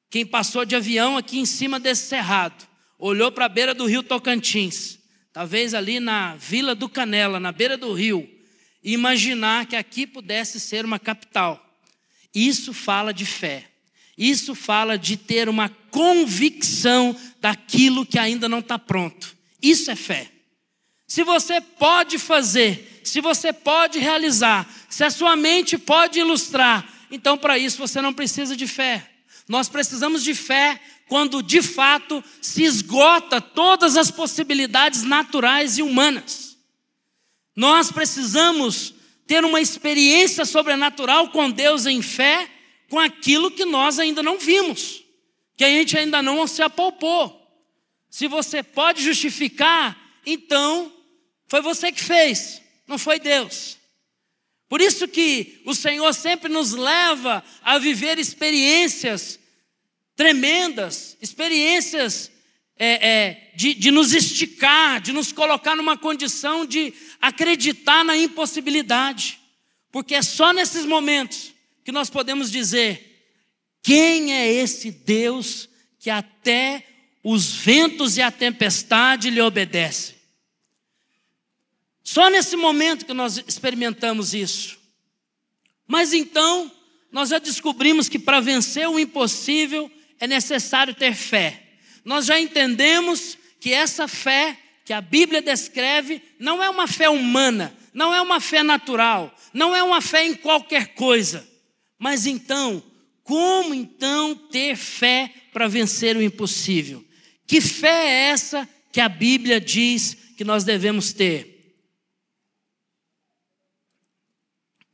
quem 0.09 0.25
passou 0.25 0.63
de 0.63 0.73
avião 0.73 1.17
aqui 1.17 1.37
em 1.37 1.45
cima 1.45 1.77
desse 1.77 2.07
cerrado, 2.07 2.65
olhou 2.97 3.29
para 3.29 3.45
a 3.45 3.49
beira 3.49 3.73
do 3.73 3.85
rio 3.85 4.01
Tocantins, 4.01 4.97
talvez 5.33 5.73
ali 5.73 5.99
na 5.99 6.35
Vila 6.35 6.73
do 6.73 6.87
Canela, 6.87 7.37
na 7.37 7.51
beira 7.51 7.77
do 7.77 7.91
rio, 7.91 8.25
e 8.81 8.93
imaginar 8.93 9.65
que 9.65 9.75
aqui 9.75 10.07
pudesse 10.07 10.61
ser 10.61 10.85
uma 10.85 10.97
capital. 10.97 11.61
Isso 12.33 12.73
fala 12.73 13.13
de 13.13 13.25
fé. 13.25 13.69
Isso 14.17 14.55
fala 14.55 14.97
de 14.97 15.17
ter 15.17 15.49
uma 15.49 15.67
convicção 15.91 17.13
daquilo 17.41 18.05
que 18.05 18.17
ainda 18.17 18.47
não 18.47 18.59
está 18.59 18.79
pronto. 18.79 19.35
Isso 19.61 19.91
é 19.91 19.95
fé. 19.95 20.31
Se 21.05 21.23
você 21.23 21.59
pode 21.59 22.17
fazer, 22.17 23.01
se 23.03 23.19
você 23.19 23.51
pode 23.51 23.99
realizar, 23.99 24.65
se 24.89 25.03
a 25.03 25.09
sua 25.09 25.35
mente 25.35 25.77
pode 25.77 26.19
ilustrar, 26.19 26.94
então 27.11 27.37
para 27.37 27.57
isso 27.57 27.77
você 27.77 28.01
não 28.01 28.13
precisa 28.13 28.55
de 28.55 28.67
fé. 28.67 29.11
Nós 29.47 29.69
precisamos 29.69 30.23
de 30.23 30.33
fé 30.33 30.79
quando 31.07 31.43
de 31.43 31.61
fato 31.61 32.23
se 32.41 32.63
esgota 32.63 33.39
todas 33.39 33.95
as 33.95 34.09
possibilidades 34.09 35.03
naturais 35.03 35.77
e 35.77 35.83
humanas. 35.83 36.57
Nós 37.55 37.91
precisamos 37.91 38.93
ter 39.27 39.43
uma 39.43 39.61
experiência 39.61 40.45
sobrenatural 40.45 41.29
com 41.29 41.49
Deus 41.49 41.85
em 41.85 42.01
fé, 42.01 42.49
com 42.89 42.99
aquilo 42.99 43.51
que 43.51 43.65
nós 43.65 43.99
ainda 43.99 44.21
não 44.21 44.37
vimos, 44.37 45.03
que 45.55 45.63
a 45.63 45.69
gente 45.69 45.97
ainda 45.97 46.21
não 46.21 46.45
se 46.47 46.61
apalpou. 46.61 47.41
Se 48.09 48.27
você 48.27 48.61
pode 48.61 49.03
justificar, 49.03 49.97
então 50.25 50.91
foi 51.47 51.61
você 51.61 51.91
que 51.91 52.03
fez, 52.03 52.61
não 52.87 52.97
foi 52.97 53.19
Deus. 53.19 53.77
Por 54.75 54.81
isso 54.81 55.07
que 55.07 55.61
o 55.63 55.73
Senhor 55.73 56.13
sempre 56.13 56.51
nos 56.51 56.73
leva 56.73 57.41
a 57.63 57.77
viver 57.79 58.19
experiências 58.19 59.39
tremendas, 60.17 61.15
experiências 61.21 62.29
é, 62.77 63.07
é, 63.09 63.51
de, 63.55 63.73
de 63.73 63.89
nos 63.89 64.11
esticar, 64.11 64.99
de 64.99 65.13
nos 65.13 65.31
colocar 65.31 65.77
numa 65.77 65.97
condição 65.97 66.65
de 66.65 66.93
acreditar 67.21 68.03
na 68.03 68.17
impossibilidade. 68.17 69.39
Porque 69.93 70.13
é 70.13 70.21
só 70.21 70.51
nesses 70.51 70.85
momentos 70.85 71.53
que 71.85 71.91
nós 71.93 72.09
podemos 72.09 72.51
dizer: 72.51 73.31
quem 73.81 74.33
é 74.33 74.51
esse 74.51 74.91
Deus 74.91 75.69
que 75.97 76.09
até 76.09 76.85
os 77.23 77.49
ventos 77.49 78.17
e 78.17 78.21
a 78.21 78.29
tempestade 78.29 79.29
lhe 79.29 79.39
obedecem? 79.39 80.14
Só 82.05 82.29
nesse 82.29 82.55
momento 82.55 83.03
que 83.03 83.13
nós 83.13 83.43
experimentamos 83.47 84.35
isso. 84.35 84.77
Mas 85.87 86.13
então, 86.13 86.71
nós 87.11 87.29
já 87.29 87.39
descobrimos 87.39 88.07
que 88.07 88.19
para 88.19 88.39
vencer 88.39 88.87
o 88.87 88.99
impossível, 88.99 89.91
é 90.19 90.27
necessário 90.27 90.93
ter 90.93 91.15
fé. 91.15 91.63
Nós 92.05 92.27
já 92.27 92.39
entendemos 92.39 93.35
que 93.59 93.73
essa 93.73 94.07
fé 94.07 94.55
que 94.85 94.93
a 94.93 95.01
Bíblia 95.01 95.41
descreve 95.41 96.21
não 96.39 96.63
é 96.63 96.69
uma 96.69 96.87
fé 96.87 97.09
humana, 97.09 97.75
não 97.91 98.13
é 98.13 98.21
uma 98.21 98.39
fé 98.39 98.61
natural, 98.61 99.35
não 99.51 99.75
é 99.75 99.81
uma 99.81 99.99
fé 99.99 100.27
em 100.27 100.35
qualquer 100.35 100.89
coisa. 100.89 101.45
Mas 101.97 102.27
então, 102.27 102.83
como 103.23 103.73
então 103.73 104.35
ter 104.35 104.75
fé 104.75 105.33
para 105.51 105.67
vencer 105.67 106.15
o 106.15 106.21
impossível? 106.21 107.03
Que 107.47 107.59
fé 107.59 108.05
é 108.05 108.29
essa 108.29 108.69
que 108.91 109.01
a 109.01 109.09
Bíblia 109.09 109.59
diz 109.59 110.15
que 110.37 110.43
nós 110.43 110.63
devemos 110.63 111.11
ter? 111.11 111.54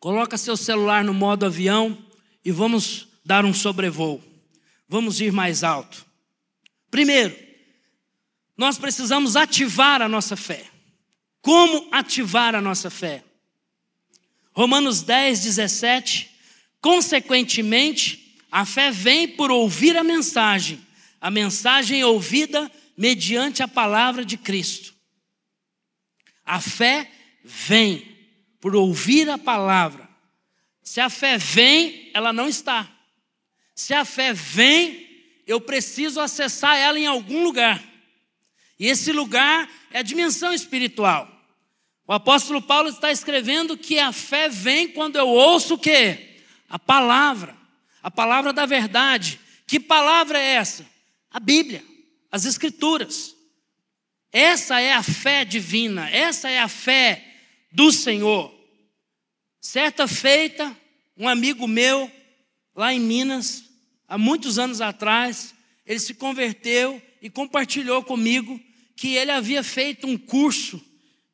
Coloca 0.01 0.35
seu 0.35 0.57
celular 0.57 1.03
no 1.03 1.13
modo 1.13 1.45
avião 1.45 1.95
e 2.43 2.51
vamos 2.51 3.07
dar 3.23 3.45
um 3.45 3.53
sobrevoo. 3.53 4.19
Vamos 4.89 5.21
ir 5.21 5.31
mais 5.31 5.63
alto. 5.63 6.03
Primeiro, 6.89 7.37
nós 8.57 8.79
precisamos 8.79 9.35
ativar 9.35 10.01
a 10.01 10.09
nossa 10.09 10.35
fé. 10.35 10.65
Como 11.39 11.87
ativar 11.91 12.55
a 12.55 12.61
nossa 12.61 12.89
fé? 12.89 13.23
Romanos 14.53 15.03
10, 15.03 15.41
17. 15.41 16.31
Consequentemente, 16.81 18.39
a 18.51 18.65
fé 18.65 18.89
vem 18.89 19.27
por 19.27 19.51
ouvir 19.51 19.95
a 19.95 20.03
mensagem, 20.03 20.81
a 21.21 21.29
mensagem 21.29 22.03
ouvida 22.03 22.71
mediante 22.97 23.61
a 23.61 23.67
palavra 23.67 24.25
de 24.25 24.35
Cristo. 24.35 24.95
A 26.43 26.59
fé 26.59 27.07
vem 27.43 28.10
por 28.61 28.75
ouvir 28.75 29.27
a 29.29 29.37
palavra. 29.37 30.07
Se 30.83 31.01
a 31.01 31.09
fé 31.09 31.37
vem, 31.37 32.11
ela 32.13 32.31
não 32.31 32.47
está. 32.47 32.89
Se 33.75 33.93
a 33.93 34.05
fé 34.05 34.31
vem, 34.31 35.09
eu 35.47 35.59
preciso 35.59 36.21
acessar 36.21 36.77
ela 36.77 36.99
em 36.99 37.07
algum 37.07 37.43
lugar. 37.43 37.83
E 38.79 38.87
esse 38.87 39.11
lugar 39.11 39.69
é 39.91 39.99
a 39.99 40.03
dimensão 40.03 40.53
espiritual. 40.53 41.27
O 42.07 42.13
apóstolo 42.13 42.61
Paulo 42.61 42.89
está 42.89 43.11
escrevendo 43.11 43.77
que 43.77 43.97
a 43.97 44.11
fé 44.11 44.47
vem 44.47 44.87
quando 44.87 45.15
eu 45.15 45.27
ouço 45.27 45.75
o 45.75 45.77
quê? 45.77 46.37
A 46.69 46.77
palavra, 46.77 47.55
a 48.03 48.11
palavra 48.11 48.53
da 48.53 48.65
verdade. 48.65 49.39
Que 49.65 49.79
palavra 49.79 50.37
é 50.39 50.53
essa? 50.55 50.85
A 51.31 51.39
Bíblia, 51.39 51.83
as 52.31 52.45
Escrituras. 52.45 53.35
Essa 54.31 54.79
é 54.79 54.93
a 54.93 55.03
fé 55.03 55.43
divina, 55.43 56.09
essa 56.09 56.49
é 56.49 56.59
a 56.59 56.67
fé 56.67 57.30
do 57.71 57.91
Senhor. 57.91 58.53
Certa 59.59 60.07
feita, 60.07 60.75
um 61.17 61.27
amigo 61.27 61.67
meu, 61.67 62.11
lá 62.75 62.93
em 62.93 62.99
Minas, 62.99 63.63
há 64.07 64.17
muitos 64.17 64.57
anos 64.57 64.81
atrás, 64.81 65.53
ele 65.85 65.99
se 65.99 66.13
converteu 66.13 67.01
e 67.21 67.29
compartilhou 67.29 68.03
comigo 68.03 68.59
que 68.95 69.15
ele 69.15 69.31
havia 69.31 69.63
feito 69.63 70.07
um 70.07 70.17
curso 70.17 70.83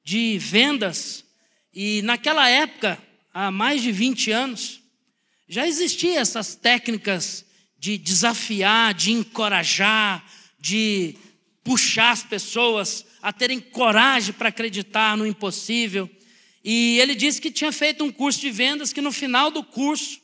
de 0.03 0.37
vendas 0.37 1.25
e 1.79 2.01
naquela 2.01 2.49
época, 2.49 2.97
há 3.31 3.51
mais 3.51 3.83
de 3.83 3.91
20 3.91 4.31
anos, 4.31 4.81
já 5.47 5.67
existiam 5.67 6.19
essas 6.19 6.55
técnicas 6.55 7.45
de 7.77 7.99
desafiar, 7.99 8.95
de 8.95 9.11
encorajar, 9.11 10.25
de 10.59 11.15
puxar 11.63 12.09
as 12.09 12.23
pessoas 12.23 13.05
a 13.21 13.31
terem 13.31 13.59
coragem 13.59 14.33
para 14.33 14.49
acreditar 14.49 15.15
no 15.15 15.23
impossível. 15.23 16.09
E 16.69 16.99
ele 16.99 17.15
disse 17.15 17.39
que 17.39 17.49
tinha 17.49 17.71
feito 17.71 18.03
um 18.03 18.11
curso 18.11 18.41
de 18.41 18.51
vendas 18.51 18.91
que 18.91 18.99
no 18.99 19.09
final 19.09 19.49
do 19.49 19.63
curso 19.63 20.19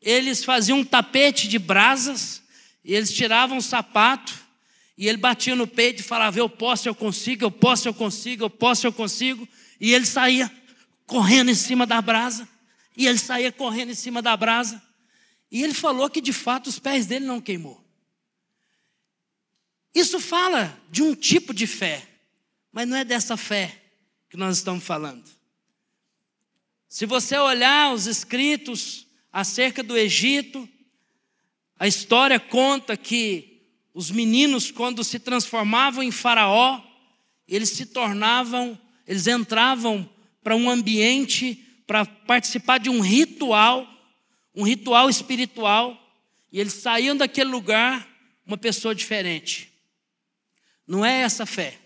eles 0.00 0.44
faziam 0.44 0.78
um 0.78 0.84
tapete 0.84 1.48
de 1.48 1.58
brasas, 1.58 2.40
e 2.84 2.94
eles 2.94 3.12
tiravam 3.12 3.58
o 3.58 3.62
sapato, 3.62 4.32
e 4.96 5.08
ele 5.08 5.18
batia 5.18 5.56
no 5.56 5.66
peito 5.66 5.98
e 5.98 6.04
falava: 6.04 6.38
Eu 6.38 6.48
posso, 6.48 6.88
eu 6.88 6.94
consigo, 6.94 7.44
eu 7.44 7.50
posso, 7.50 7.88
eu 7.88 7.92
consigo, 7.92 8.44
eu 8.44 8.50
posso, 8.50 8.86
eu 8.86 8.92
consigo. 8.92 9.48
E 9.80 9.92
ele 9.92 10.06
saía 10.06 10.48
correndo 11.06 11.50
em 11.50 11.56
cima 11.56 11.84
da 11.84 12.00
brasa, 12.00 12.48
e 12.96 13.08
ele 13.08 13.18
saía 13.18 13.50
correndo 13.50 13.90
em 13.90 13.96
cima 13.96 14.22
da 14.22 14.36
brasa. 14.36 14.80
E 15.50 15.60
ele 15.60 15.74
falou 15.74 16.08
que 16.08 16.20
de 16.20 16.32
fato 16.32 16.68
os 16.68 16.78
pés 16.78 17.04
dele 17.04 17.24
não 17.24 17.40
queimou. 17.40 17.84
Isso 19.92 20.20
fala 20.20 20.80
de 20.88 21.02
um 21.02 21.16
tipo 21.16 21.52
de 21.52 21.66
fé, 21.66 22.06
mas 22.70 22.86
não 22.86 22.96
é 22.96 23.04
dessa 23.04 23.36
fé 23.36 23.76
que 24.30 24.36
nós 24.36 24.58
estamos 24.58 24.84
falando. 24.84 25.39
Se 26.90 27.06
você 27.06 27.38
olhar 27.38 27.94
os 27.94 28.08
escritos 28.08 29.06
acerca 29.32 29.80
do 29.80 29.96
Egito, 29.96 30.68
a 31.78 31.86
história 31.86 32.40
conta 32.40 32.96
que 32.96 33.62
os 33.94 34.10
meninos, 34.10 34.72
quando 34.72 35.04
se 35.04 35.20
transformavam 35.20 36.02
em 36.02 36.10
Faraó, 36.10 36.82
eles 37.46 37.70
se 37.70 37.86
tornavam, 37.86 38.76
eles 39.06 39.28
entravam 39.28 40.10
para 40.42 40.56
um 40.56 40.68
ambiente 40.68 41.54
para 41.86 42.04
participar 42.04 42.78
de 42.78 42.90
um 42.90 43.00
ritual, 43.00 43.86
um 44.52 44.64
ritual 44.64 45.08
espiritual, 45.08 45.96
e 46.50 46.58
eles 46.58 46.72
saíam 46.72 47.16
daquele 47.16 47.50
lugar 47.50 48.04
uma 48.44 48.58
pessoa 48.58 48.96
diferente. 48.96 49.72
Não 50.84 51.06
é 51.06 51.20
essa 51.20 51.46
fé. 51.46 51.78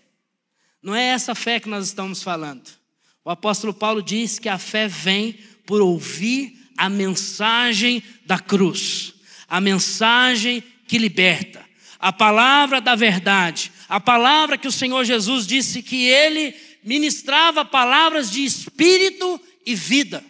Não 0.81 0.95
é 0.95 1.03
essa 1.09 1.35
fé 1.35 1.59
que 1.59 1.69
nós 1.69 1.85
estamos 1.85 2.23
falando. 2.23 2.84
O 3.25 3.31
apóstolo 3.31 3.73
Paulo 3.73 4.03
diz 4.03 4.37
que 4.37 4.47
a 4.47 4.59
fé 4.59 4.87
vem 4.87 5.33
por 5.65 5.81
ouvir 5.81 6.69
a 6.77 6.87
mensagem 6.87 8.03
da 8.23 8.37
cruz, 8.37 9.15
a 9.47 9.59
mensagem 9.59 10.63
que 10.87 10.99
liberta, 10.99 11.65
a 11.97 12.13
palavra 12.13 12.79
da 12.79 12.93
verdade, 12.93 13.71
a 13.89 13.99
palavra 13.99 14.59
que 14.59 14.67
o 14.67 14.71
Senhor 14.71 15.03
Jesus 15.03 15.47
disse 15.47 15.81
que 15.81 16.05
ele 16.05 16.55
ministrava 16.83 17.65
palavras 17.65 18.29
de 18.29 18.45
espírito 18.45 19.41
e 19.65 19.73
vida. 19.73 20.23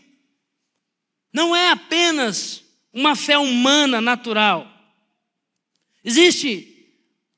Não 1.34 1.54
é 1.54 1.72
apenas 1.72 2.64
uma 2.94 3.14
fé 3.14 3.38
humana 3.38 4.00
natural. 4.00 4.72
Existe 6.02 6.94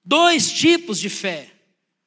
dois 0.06 0.52
tipos 0.52 1.00
de 1.00 1.10
fé: 1.10 1.52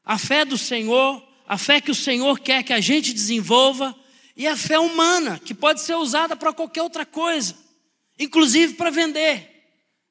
a 0.04 0.16
fé 0.16 0.44
do 0.44 0.56
Senhor, 0.56 1.20
a 1.50 1.58
fé 1.58 1.80
que 1.80 1.90
o 1.90 1.94
Senhor 1.96 2.38
quer 2.38 2.62
que 2.62 2.72
a 2.72 2.80
gente 2.80 3.12
desenvolva, 3.12 3.92
e 4.36 4.46
a 4.46 4.56
fé 4.56 4.78
humana, 4.78 5.36
que 5.36 5.52
pode 5.52 5.80
ser 5.80 5.96
usada 5.96 6.36
para 6.36 6.52
qualquer 6.52 6.80
outra 6.80 7.04
coisa, 7.04 7.56
inclusive 8.16 8.74
para 8.74 8.88
vender. 8.88 9.66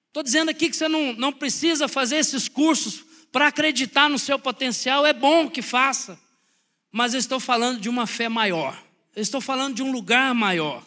Estou 0.07 0.21
dizendo 0.21 0.51
aqui 0.51 0.69
que 0.69 0.75
você 0.75 0.89
não, 0.89 1.13
não 1.13 1.31
precisa 1.31 1.87
fazer 1.87 2.17
esses 2.17 2.49
cursos 2.49 3.05
para 3.31 3.47
acreditar 3.47 4.09
no 4.09 4.19
seu 4.19 4.37
potencial, 4.37 5.05
é 5.05 5.13
bom 5.13 5.49
que 5.49 5.61
faça, 5.61 6.19
mas 6.91 7.13
eu 7.13 7.21
estou 7.21 7.39
falando 7.39 7.79
de 7.79 7.87
uma 7.87 8.05
fé 8.05 8.27
maior, 8.27 8.77
eu 9.15 9.21
estou 9.21 9.39
falando 9.39 9.75
de 9.75 9.81
um 9.81 9.93
lugar 9.93 10.35
maior. 10.35 10.83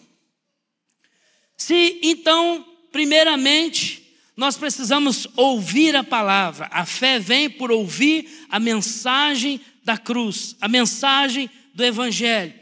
Se 1.56 1.98
então, 2.02 2.62
primeiramente, 2.92 4.02
nós 4.36 4.58
precisamos 4.58 5.26
ouvir 5.34 5.96
a 5.96 6.04
palavra, 6.04 6.68
a 6.70 6.84
fé 6.84 7.18
vem 7.18 7.48
por 7.48 7.72
ouvir 7.72 8.46
a 8.50 8.60
mensagem 8.60 9.58
da 9.84 9.96
cruz, 9.96 10.56
a 10.60 10.68
mensagem 10.68 11.50
do 11.74 11.84
Evangelho. 11.84 12.54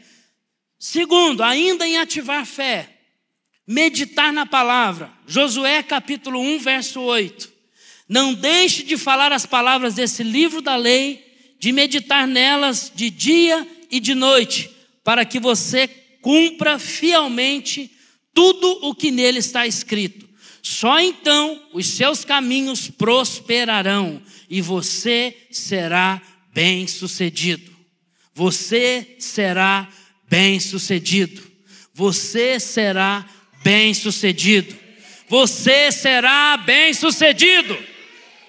Segundo, 0.79 1.43
ainda 1.43 1.87
em 1.87 1.97
ativar 1.97 2.45
fé, 2.45 2.89
meditar 3.67 4.33
na 4.33 4.45
palavra. 4.45 5.11
Josué 5.27 5.83
capítulo 5.83 6.39
1, 6.39 6.59
verso 6.59 7.01
8. 7.01 7.51
Não 8.09 8.33
deixe 8.33 8.83
de 8.83 8.97
falar 8.97 9.31
as 9.31 9.45
palavras 9.45 9.93
desse 9.93 10.23
livro 10.23 10.61
da 10.61 10.75
lei, 10.75 11.55
de 11.59 11.71
meditar 11.71 12.27
nelas 12.27 12.91
de 12.93 13.09
dia 13.09 13.65
e 13.89 13.99
de 13.99 14.15
noite, 14.15 14.69
para 15.03 15.23
que 15.23 15.39
você 15.39 15.87
cumpra 16.21 16.79
fielmente 16.79 17.91
tudo 18.33 18.79
o 18.81 18.95
que 18.95 19.11
nele 19.11 19.39
está 19.39 19.67
escrito. 19.67 20.29
Só 20.61 20.99
então 20.99 21.61
os 21.73 21.87
seus 21.87 22.23
caminhos 22.23 22.89
prosperarão 22.89 24.21
e 24.49 24.61
você 24.61 25.35
será 25.49 26.21
bem-sucedido. 26.53 27.71
Você 28.33 29.15
será 29.19 29.89
bem-sucedido. 30.29 31.41
Você 31.93 32.59
será 32.59 33.27
bem-sucedido. 33.63 34.75
Você 35.27 35.91
será 35.91 36.57
bem-sucedido. 36.57 37.77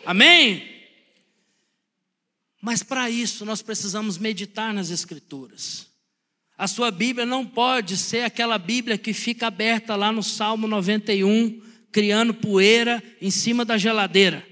Amém? 0.05 0.71
Mas 2.61 2.83
para 2.83 3.11
isso 3.11 3.45
nós 3.45 3.61
precisamos 3.63 4.19
meditar 4.19 4.73
nas 4.73 4.91
Escrituras. 4.91 5.89
A 6.57 6.69
sua 6.69 6.93
Bíblia 6.93 7.27
não 7.27 7.45
pode 7.45 7.97
ser 7.97 8.25
aquela 8.25 8.57
Bíblia 8.57 8.97
que 8.97 9.13
fica 9.13 9.49
aberta 9.49 9.97
lá 9.97 10.13
no 10.13 10.23
Salmo 10.23 10.69
91, 10.69 11.61
criando 11.91 12.33
poeira 12.33 13.03
em 13.21 13.31
cima 13.31 13.65
da 13.65 13.77
geladeira, 13.77 14.47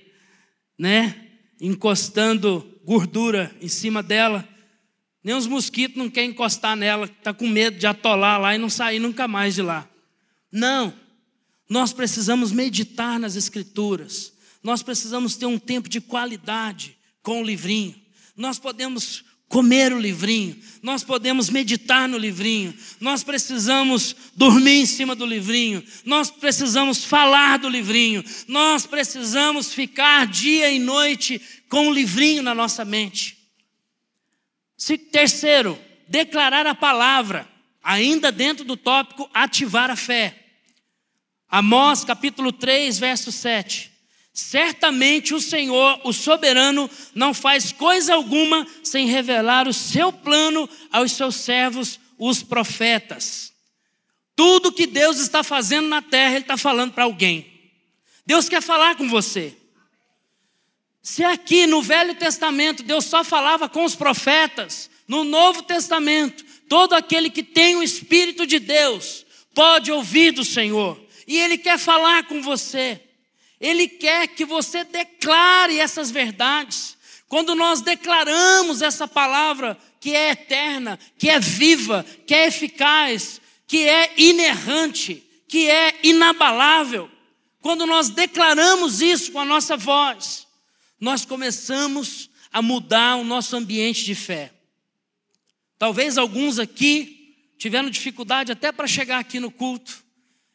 né? 0.77 1.15
Encostando 1.61 2.70
gordura 2.85 3.55
em 3.61 3.69
cima 3.69 4.03
dela. 4.03 4.49
Nem 5.23 5.35
os 5.35 5.47
mosquitos 5.47 5.97
não 5.97 6.09
querem 6.09 6.31
encostar 6.31 6.77
nela, 6.77 7.07
está 7.07 7.33
com 7.33 7.47
medo 7.47 7.79
de 7.79 7.87
atolar 7.87 8.41
lá 8.41 8.55
e 8.55 8.59
não 8.59 8.71
sair 8.71 8.99
nunca 8.99 9.29
mais 9.29 9.55
de 9.55 9.63
lá. 9.63 9.89
Não. 10.51 10.95
Nós 11.69 11.93
precisamos 11.93 12.51
meditar 12.53 13.19
nas 13.19 13.37
Escrituras. 13.37 14.33
Nós 14.63 14.83
precisamos 14.83 15.37
ter 15.37 15.47
um 15.47 15.59
tempo 15.59 15.89
de 15.89 16.01
qualidade 16.01 16.97
com 17.23 17.41
o 17.41 17.45
livrinho. 17.45 17.95
Nós 18.37 18.59
podemos 18.59 19.25
comer 19.51 19.93
o 19.93 19.99
livrinho, 19.99 20.57
nós 20.81 21.03
podemos 21.03 21.51
meditar 21.51 22.09
no 22.09 22.17
livrinho, 22.17 22.73
nós 23.01 23.25
precisamos 23.25 24.15
dormir 24.37 24.83
em 24.83 24.87
cima 24.87 25.13
do 25.17 25.27
livrinho, 25.27 25.83
nós 26.05 26.31
precisamos 26.31 27.05
falar 27.05 27.59
do 27.59 27.69
livrinho, 27.69 28.25
nós 28.47 28.87
precisamos 28.87 29.75
ficar 29.75 30.29
dia 30.29 30.71
e 30.71 30.79
noite 30.79 31.43
com 31.71 31.89
o 31.89 31.93
livrinho 31.93 32.43
na 32.43 32.55
nossa 32.55 32.85
mente. 32.85 33.39
Terceiro, 35.13 35.79
declarar 36.09 36.67
a 36.67 36.75
palavra, 36.75 37.49
ainda 37.83 38.33
dentro 38.33 38.65
do 38.65 38.77
tópico 38.77 39.31
ativar 39.33 39.89
a 39.89 39.97
fé. 39.97 40.37
Amós 41.49 42.05
capítulo 42.05 42.53
3, 42.53 42.99
verso 42.99 43.31
7. 43.31 43.91
Certamente 44.33 45.33
o 45.33 45.41
Senhor, 45.41 46.01
o 46.05 46.13
soberano, 46.13 46.91
não 47.15 47.33
faz 47.33 47.73
coisa 47.73 48.15
alguma 48.15 48.67
sem 48.83 49.07
revelar 49.07 49.69
o 49.69 49.73
seu 49.73 50.13
plano 50.13 50.69
aos 50.91 51.13
seus 51.13 51.37
servos, 51.37 52.01
os 52.19 52.43
profetas. 52.43 53.53
Tudo 54.35 54.73
que 54.73 54.87
Deus 54.87 55.21
está 55.21 55.45
fazendo 55.45 55.89
na 55.89 56.03
terra, 56.03 56.33
Ele 56.33 56.41
está 56.41 56.57
falando 56.57 56.93
para 56.93 57.05
alguém. 57.05 57.47
Deus 58.27 58.49
quer 58.49 58.63
falar 58.63 58.97
com 58.97 59.09
você. 59.09 59.60
Se 61.11 61.25
aqui 61.25 61.67
no 61.67 61.83
Velho 61.83 62.15
Testamento 62.15 62.85
Deus 62.85 63.05
só 63.05 63.25
falava 63.25 63.69
com 63.69 63.85
os 63.85 63.97
profetas, 63.97 64.89
no 65.09 65.25
Novo 65.25 65.61
Testamento, 65.61 66.45
todo 66.69 66.93
aquele 66.93 67.29
que 67.29 67.43
tem 67.43 67.75
o 67.75 67.83
Espírito 67.83 68.47
de 68.47 68.61
Deus 68.61 69.27
pode 69.53 69.91
ouvir 69.91 70.31
do 70.31 70.45
Senhor. 70.45 70.97
E 71.27 71.37
Ele 71.37 71.59
quer 71.59 71.81
falar 71.81 72.29
com 72.29 72.41
você. 72.41 73.01
Ele 73.61 73.89
quer 73.89 74.29
que 74.29 74.45
você 74.45 74.85
declare 74.85 75.81
essas 75.81 76.13
verdades. 76.13 76.97
Quando 77.29 77.57
nós 77.57 77.81
declaramos 77.81 78.81
essa 78.81 79.09
palavra 79.09 79.77
que 79.99 80.15
é 80.15 80.31
eterna, 80.31 80.97
que 81.19 81.29
é 81.29 81.41
viva, 81.41 82.07
que 82.25 82.33
é 82.33 82.47
eficaz, 82.47 83.41
que 83.67 83.83
é 83.83 84.13
inerrante, 84.17 85.25
que 85.49 85.69
é 85.69 85.99
inabalável, 86.05 87.11
quando 87.61 87.85
nós 87.85 88.11
declaramos 88.11 89.03
isso 89.03 89.33
com 89.33 89.41
a 89.41 89.45
nossa 89.45 89.77
voz, 89.77 90.49
nós 91.01 91.25
começamos 91.25 92.29
a 92.53 92.61
mudar 92.61 93.17
o 93.17 93.25
nosso 93.25 93.57
ambiente 93.57 94.05
de 94.05 94.15
fé. 94.15 94.53
Talvez 95.79 96.19
alguns 96.19 96.59
aqui 96.59 97.37
tiveram 97.57 97.89
dificuldade 97.89 98.53
até 98.53 98.71
para 98.71 98.87
chegar 98.87 99.19
aqui 99.19 99.41
no 99.41 99.51
culto, 99.51 100.03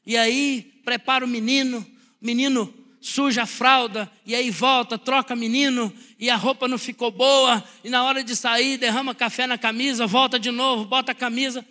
e 0.06 0.16
aí 0.16 0.82
prepara 0.84 1.26
o 1.26 1.28
menino, 1.28 1.80
o 2.22 2.26
menino 2.26 2.72
suja 3.02 3.44
a 3.44 3.46
fralda, 3.46 4.12
e 4.26 4.36
aí 4.36 4.50
volta, 4.50 4.98
troca 4.98 5.36
menino, 5.36 5.94
e 6.20 6.30
a 6.30 6.36
roupa 6.36 6.68
não 6.68 6.78
ficou 6.78 7.12
boa, 7.12 7.64
e 7.84 7.90
na 7.90 8.04
hora 8.04 8.24
de 8.24 8.36
sair 8.36 8.78
derrama 8.78 9.14
café 9.14 9.46
na 9.46 9.58
camisa, 9.58 10.08
volta 10.08 10.40
de 10.40 10.52
novo, 10.52 10.86
bota 10.86 11.12
a 11.12 11.16
camisa. 11.16 11.66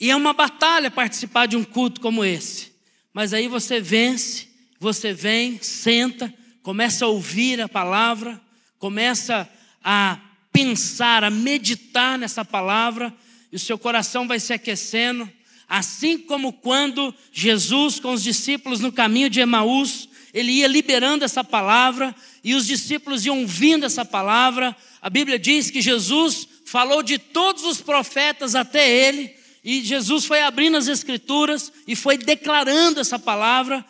E 0.00 0.10
é 0.10 0.16
uma 0.16 0.32
batalha 0.32 0.90
participar 0.90 1.46
de 1.46 1.56
um 1.56 1.64
culto 1.64 2.00
como 2.00 2.24
esse. 2.24 2.72
Mas 3.12 3.32
aí 3.32 3.46
você 3.46 3.80
vence, 3.80 4.48
você 4.80 5.12
vem, 5.12 5.60
senta, 5.62 6.32
começa 6.64 7.04
a 7.04 7.08
ouvir 7.08 7.60
a 7.60 7.68
palavra, 7.68 8.40
começa 8.78 9.46
a 9.84 10.18
pensar, 10.50 11.22
a 11.22 11.28
meditar 11.28 12.18
nessa 12.18 12.42
palavra, 12.42 13.12
e 13.52 13.56
o 13.56 13.58
seu 13.58 13.78
coração 13.78 14.26
vai 14.26 14.40
se 14.40 14.50
aquecendo, 14.50 15.30
assim 15.68 16.16
como 16.16 16.54
quando 16.54 17.14
Jesus 17.30 18.00
com 18.00 18.14
os 18.14 18.22
discípulos 18.22 18.80
no 18.80 18.90
caminho 18.90 19.28
de 19.28 19.40
Emaús, 19.40 20.08
ele 20.32 20.52
ia 20.52 20.66
liberando 20.66 21.22
essa 21.22 21.44
palavra 21.44 22.16
e 22.42 22.54
os 22.54 22.66
discípulos 22.66 23.26
iam 23.26 23.42
ouvindo 23.42 23.84
essa 23.84 24.04
palavra. 24.04 24.74
A 25.02 25.10
Bíblia 25.10 25.38
diz 25.38 25.70
que 25.70 25.82
Jesus 25.82 26.48
falou 26.64 27.02
de 27.02 27.18
todos 27.18 27.62
os 27.64 27.82
profetas 27.82 28.54
até 28.54 28.90
ele, 28.90 29.34
e 29.62 29.82
Jesus 29.82 30.24
foi 30.24 30.40
abrindo 30.40 30.78
as 30.78 30.88
Escrituras 30.88 31.70
e 31.86 31.94
foi 31.94 32.16
declarando 32.16 33.00
essa 33.00 33.18
palavra. 33.18 33.84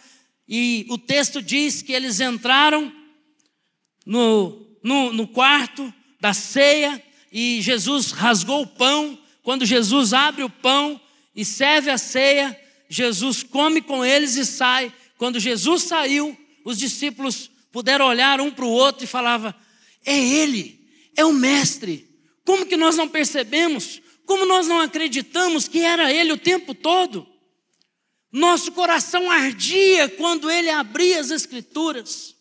E 0.49 0.87
o 0.89 0.99
texto 0.99 1.41
diz 1.41 1.83
que 1.83 1.93
eles 1.93 2.21
entraram 2.21 2.93
no, 4.05 4.67
no, 4.83 5.13
no 5.13 5.27
quarto 5.27 5.93
da 6.21 6.35
ceia 6.35 7.03
e 7.33 7.61
Jesus 7.63 8.11
rasgou 8.11 8.63
o 8.63 8.67
pão. 8.67 9.19
Quando 9.43 9.67
Jesus 9.67 10.13
abre 10.13 10.43
o 10.43 10.51
pão 10.51 11.01
e 11.35 11.45
serve 11.45 11.91
a 11.91 11.99
ceia, 11.99 12.59
Jesus 12.89 13.43
come 13.43 13.81
com 13.81 14.05
eles 14.05 14.37
e 14.37 14.45
sai. 14.45 14.93
Quando 15.17 15.41
Jesus 15.41 15.83
saiu, 15.83 16.37
os 16.65 16.79
discípulos 16.79 17.51
puderam 17.73 18.07
olhar 18.07 18.41
um 18.41 18.51
para 18.51 18.65
o 18.65 18.71
outro 18.71 19.05
e 19.05 19.09
falava: 19.09 19.55
"É 20.05 20.19
ele, 20.19 20.81
é 21.17 21.25
o 21.25 21.33
mestre". 21.33 22.09
Como 22.45 22.67
que 22.67 22.77
nós 22.77 22.97
não 22.97 23.09
percebemos? 23.09 24.01
Como 24.27 24.47
nós 24.47 24.67
não 24.67 24.81
acreditamos 24.81 25.67
que 25.67 25.81
era 25.81 26.13
ele 26.13 26.33
o 26.33 26.39
tempo 26.39 26.75
todo? 26.75 27.27
Nosso 28.35 28.73
coração 28.73 29.31
ardia 29.31 30.09
quando 30.09 30.51
ele 30.51 30.69
abria 30.69 31.21
as 31.21 31.31
Escrituras. 31.31 32.35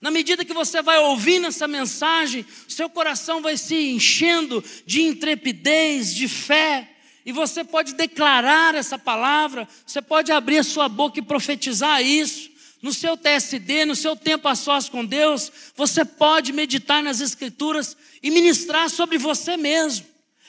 Na 0.00 0.10
medida 0.10 0.42
que 0.42 0.54
você 0.54 0.80
vai 0.80 0.98
ouvindo 0.98 1.46
essa 1.46 1.68
mensagem, 1.68 2.46
seu 2.66 2.88
coração 2.88 3.42
vai 3.42 3.58
se 3.58 3.74
enchendo 3.90 4.64
de 4.86 5.02
intrepidez, 5.02 6.14
de 6.14 6.28
fé, 6.28 6.90
e 7.26 7.30
você 7.30 7.62
pode 7.62 7.92
declarar 7.92 8.74
essa 8.74 8.98
palavra, 8.98 9.68
você 9.86 10.00
pode 10.00 10.32
abrir 10.32 10.56
a 10.56 10.64
sua 10.64 10.88
boca 10.88 11.18
e 11.18 11.22
profetizar 11.22 12.02
isso. 12.02 12.50
No 12.80 12.94
seu 12.94 13.14
TSD, 13.14 13.84
no 13.84 13.94
seu 13.94 14.16
tempo 14.16 14.48
a 14.48 14.54
sós 14.54 14.88
com 14.88 15.04
Deus, 15.04 15.52
você 15.76 16.06
pode 16.06 16.54
meditar 16.54 17.02
nas 17.02 17.20
Escrituras 17.20 17.94
e 18.22 18.30
ministrar 18.30 18.88
sobre 18.88 19.18
você 19.18 19.58
mesmo. 19.58 20.06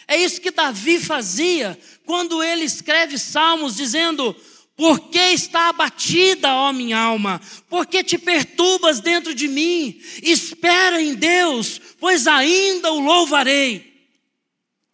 É 0.07 0.15
isso 0.15 0.39
que 0.39 0.51
Davi 0.51 0.99
fazia 0.99 1.77
quando 2.05 2.41
ele 2.41 2.63
escreve 2.63 3.17
salmos 3.17 3.75
dizendo: 3.75 4.33
por 4.75 4.99
que 5.09 5.31
está 5.31 5.69
abatida, 5.69 6.53
ó 6.53 6.73
minha 6.73 6.97
alma? 6.97 7.39
Por 7.69 7.85
que 7.85 8.03
te 8.03 8.17
perturbas 8.17 8.99
dentro 8.99 9.33
de 9.33 9.47
mim? 9.47 9.99
Espera 10.21 11.01
em 11.01 11.15
Deus, 11.15 11.79
pois 11.99 12.27
ainda 12.27 12.91
o 12.91 12.99
louvarei. 12.99 14.09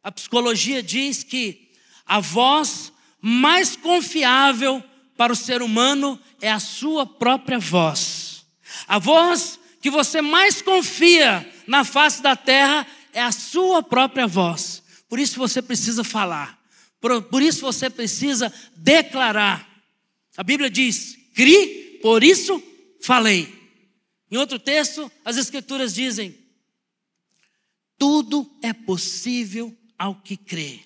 A 0.04 0.12
psicologia 0.12 0.84
diz 0.84 1.24
que 1.24 1.72
a 2.06 2.20
voz 2.20 2.94
mais 3.20 3.76
confiável 3.76 4.84
para 5.17 5.34
o 5.34 5.36
ser 5.36 5.62
humano 5.62 6.20
é 6.39 6.52
a 6.52 6.60
sua 6.60 7.06
própria 7.06 7.58
voz. 7.58 8.46
A 8.88 9.00
voz 9.00 9.60
que 9.82 9.89
você 9.89 10.22
mais 10.22 10.62
confia 10.62 11.48
na 11.65 11.84
face 11.84 12.22
da 12.22 12.36
terra 12.36 12.86
é 13.13 13.22
a 13.22 13.32
sua 13.32 13.82
própria 13.82 14.28
voz. 14.28 14.84
Por 15.10 15.20
isso 15.20 15.39
você 15.39 15.62
precisa 15.62 16.04
falar. 16.04 16.60
Por, 17.00 17.22
por 17.24 17.41
isso 17.41 17.62
você 17.62 17.89
precisa 17.89 18.54
declarar. 18.76 19.70
A 20.38 20.44
Bíblia 20.44 20.70
diz: 20.70 21.17
cri, 21.34 22.00
por 22.02 22.24
isso 22.24 22.62
falei. 23.02 23.62
Em 24.30 24.38
outro 24.38 24.58
texto, 24.58 25.12
as 25.26 25.38
Escrituras 25.38 25.94
dizem: 25.94 26.36
tudo 27.98 28.50
é 28.63 28.74
possível 28.74 29.78
ao 29.98 30.15
que 30.15 30.36
crê. 30.36 30.80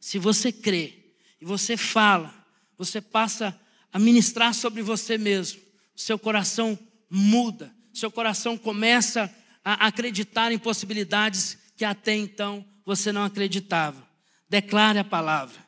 Se 0.00 0.18
você 0.18 0.50
crê 0.50 1.14
e 1.40 1.44
você 1.44 1.76
fala, 1.76 2.34
você 2.76 3.00
passa 3.00 3.58
a 3.92 3.98
ministrar 3.98 4.54
sobre 4.54 4.82
você 4.82 5.16
mesmo, 5.16 5.60
seu 5.94 6.18
coração 6.18 6.78
muda, 7.08 7.74
seu 7.94 8.10
coração 8.10 8.58
começa 8.58 9.32
a 9.64 9.86
acreditar 9.86 10.52
em 10.52 10.58
possibilidades 10.58 11.56
que 11.76 11.84
até 11.84 12.14
então 12.14 12.64
você 12.84 13.12
não 13.12 13.24
acreditava. 13.24 14.06
Declare 14.48 14.98
a 14.98 15.04
palavra. 15.04 15.65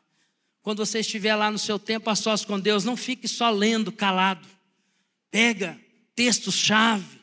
Quando 0.62 0.84
você 0.84 1.00
estiver 1.00 1.34
lá 1.34 1.50
no 1.50 1.58
seu 1.58 1.78
tempo 1.78 2.10
a 2.10 2.14
sós 2.14 2.44
com 2.44 2.58
Deus, 2.58 2.84
não 2.84 2.96
fique 2.96 3.26
só 3.26 3.50
lendo 3.50 3.90
calado. 3.90 4.46
Pega 5.30 5.78
textos-chave, 6.14 7.20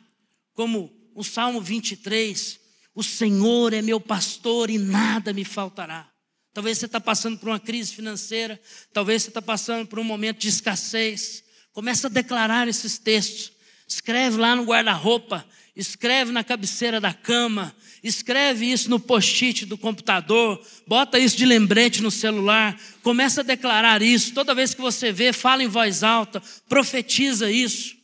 como 0.54 0.92
o 1.14 1.24
Salmo 1.24 1.62
23. 1.62 2.60
O 2.94 3.04
Senhor 3.04 3.74
é 3.74 3.82
meu 3.82 4.00
pastor 4.00 4.70
e 4.70 4.78
nada 4.78 5.34
me 5.34 5.44
faltará. 5.44 6.10
Talvez 6.54 6.78
você 6.78 6.86
está 6.86 7.02
passando 7.02 7.38
por 7.38 7.50
uma 7.50 7.60
crise 7.60 7.94
financeira, 7.94 8.60
talvez 8.94 9.24
você 9.24 9.30
está 9.30 9.42
passando 9.42 9.86
por 9.86 10.00
um 10.00 10.04
momento 10.06 10.40
de 10.40 10.48
escassez. 10.48 11.44
Começa 11.74 12.08
a 12.08 12.10
declarar 12.10 12.70
esses 12.70 12.98
textos. 12.98 13.52
Escreve 13.86 14.38
lá 14.38 14.56
no 14.56 14.64
guarda-roupa, 14.64 15.46
escreve 15.76 16.32
na 16.32 16.44
cabeceira 16.44 17.02
da 17.02 17.14
cama, 17.14 17.76
escreve 18.02 18.66
isso 18.66 18.90
no 18.90 19.00
post-it 19.00 19.66
do 19.66 19.78
computador, 19.78 20.64
bota 20.88 21.20
isso 21.20 21.36
de 21.36 21.46
lembrete 21.46 22.02
no 22.02 22.10
celular, 22.10 22.80
começa 23.04 23.42
a 23.42 23.44
declarar 23.44 24.02
isso. 24.02 24.34
Toda 24.34 24.56
vez 24.56 24.74
que 24.74 24.82
você 24.82 25.12
vê, 25.12 25.34
fala 25.34 25.64
em 25.64 25.68
voz 25.68 26.04
alta, 26.04 26.42
profetiza 26.70 27.52
isso. 27.52 27.96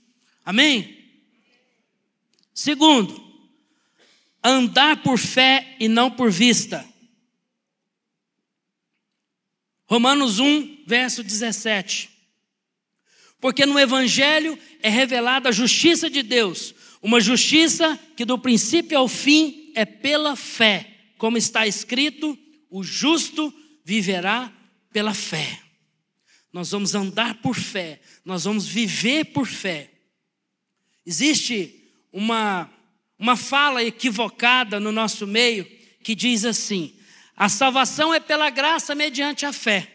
Amém? 0.44 0.98
Segundo, 2.54 3.24
andar 4.44 5.02
por 5.02 5.18
fé 5.18 5.76
e 5.80 5.88
não 5.88 6.12
por 6.12 6.30
vista. 6.30 6.86
Romanos 9.86 10.40
1, 10.40 10.84
verso 10.86 11.24
17. 11.24 12.10
Porque 13.40 13.66
no 13.66 13.80
Evangelho 13.80 14.58
é 14.82 14.90
revelada 14.90 15.50
a 15.50 15.52
justiça 15.52 16.10
de 16.10 16.22
Deus, 16.22 16.74
uma 17.02 17.20
justiça 17.20 18.00
que 18.16 18.24
do 18.24 18.38
princípio 18.38 18.98
ao 18.98 19.08
fim 19.08 19.72
é 19.76 19.86
pela 19.86 20.36
fé, 20.36 20.88
como 21.18 21.38
está 21.38 21.66
escrito: 21.66 22.38
o 22.70 22.84
justo 22.84 23.54
viverá 23.84 24.54
pela 24.92 25.14
fé. 25.14 25.60
Nós 26.54 26.72
vamos 26.72 26.94
andar 26.94 27.42
por 27.42 27.56
fé, 27.56 28.02
nós 28.24 28.44
vamos 28.44 28.68
viver 28.68 29.26
por 29.26 29.48
fé. 29.48 29.90
Existe 31.06 31.92
uma, 32.12 32.70
uma 33.18 33.36
fala 33.36 33.84
equivocada 33.84 34.80
no 34.80 34.92
nosso 34.92 35.26
meio 35.26 35.66
que 36.04 36.14
diz 36.14 36.46
assim: 36.46 36.94
a 37.36 37.50
salvação 37.50 38.14
é 38.14 38.20
pela 38.20 38.52
graça 38.52 38.94
mediante 38.94 39.46
a 39.46 39.52
fé, 39.52 39.92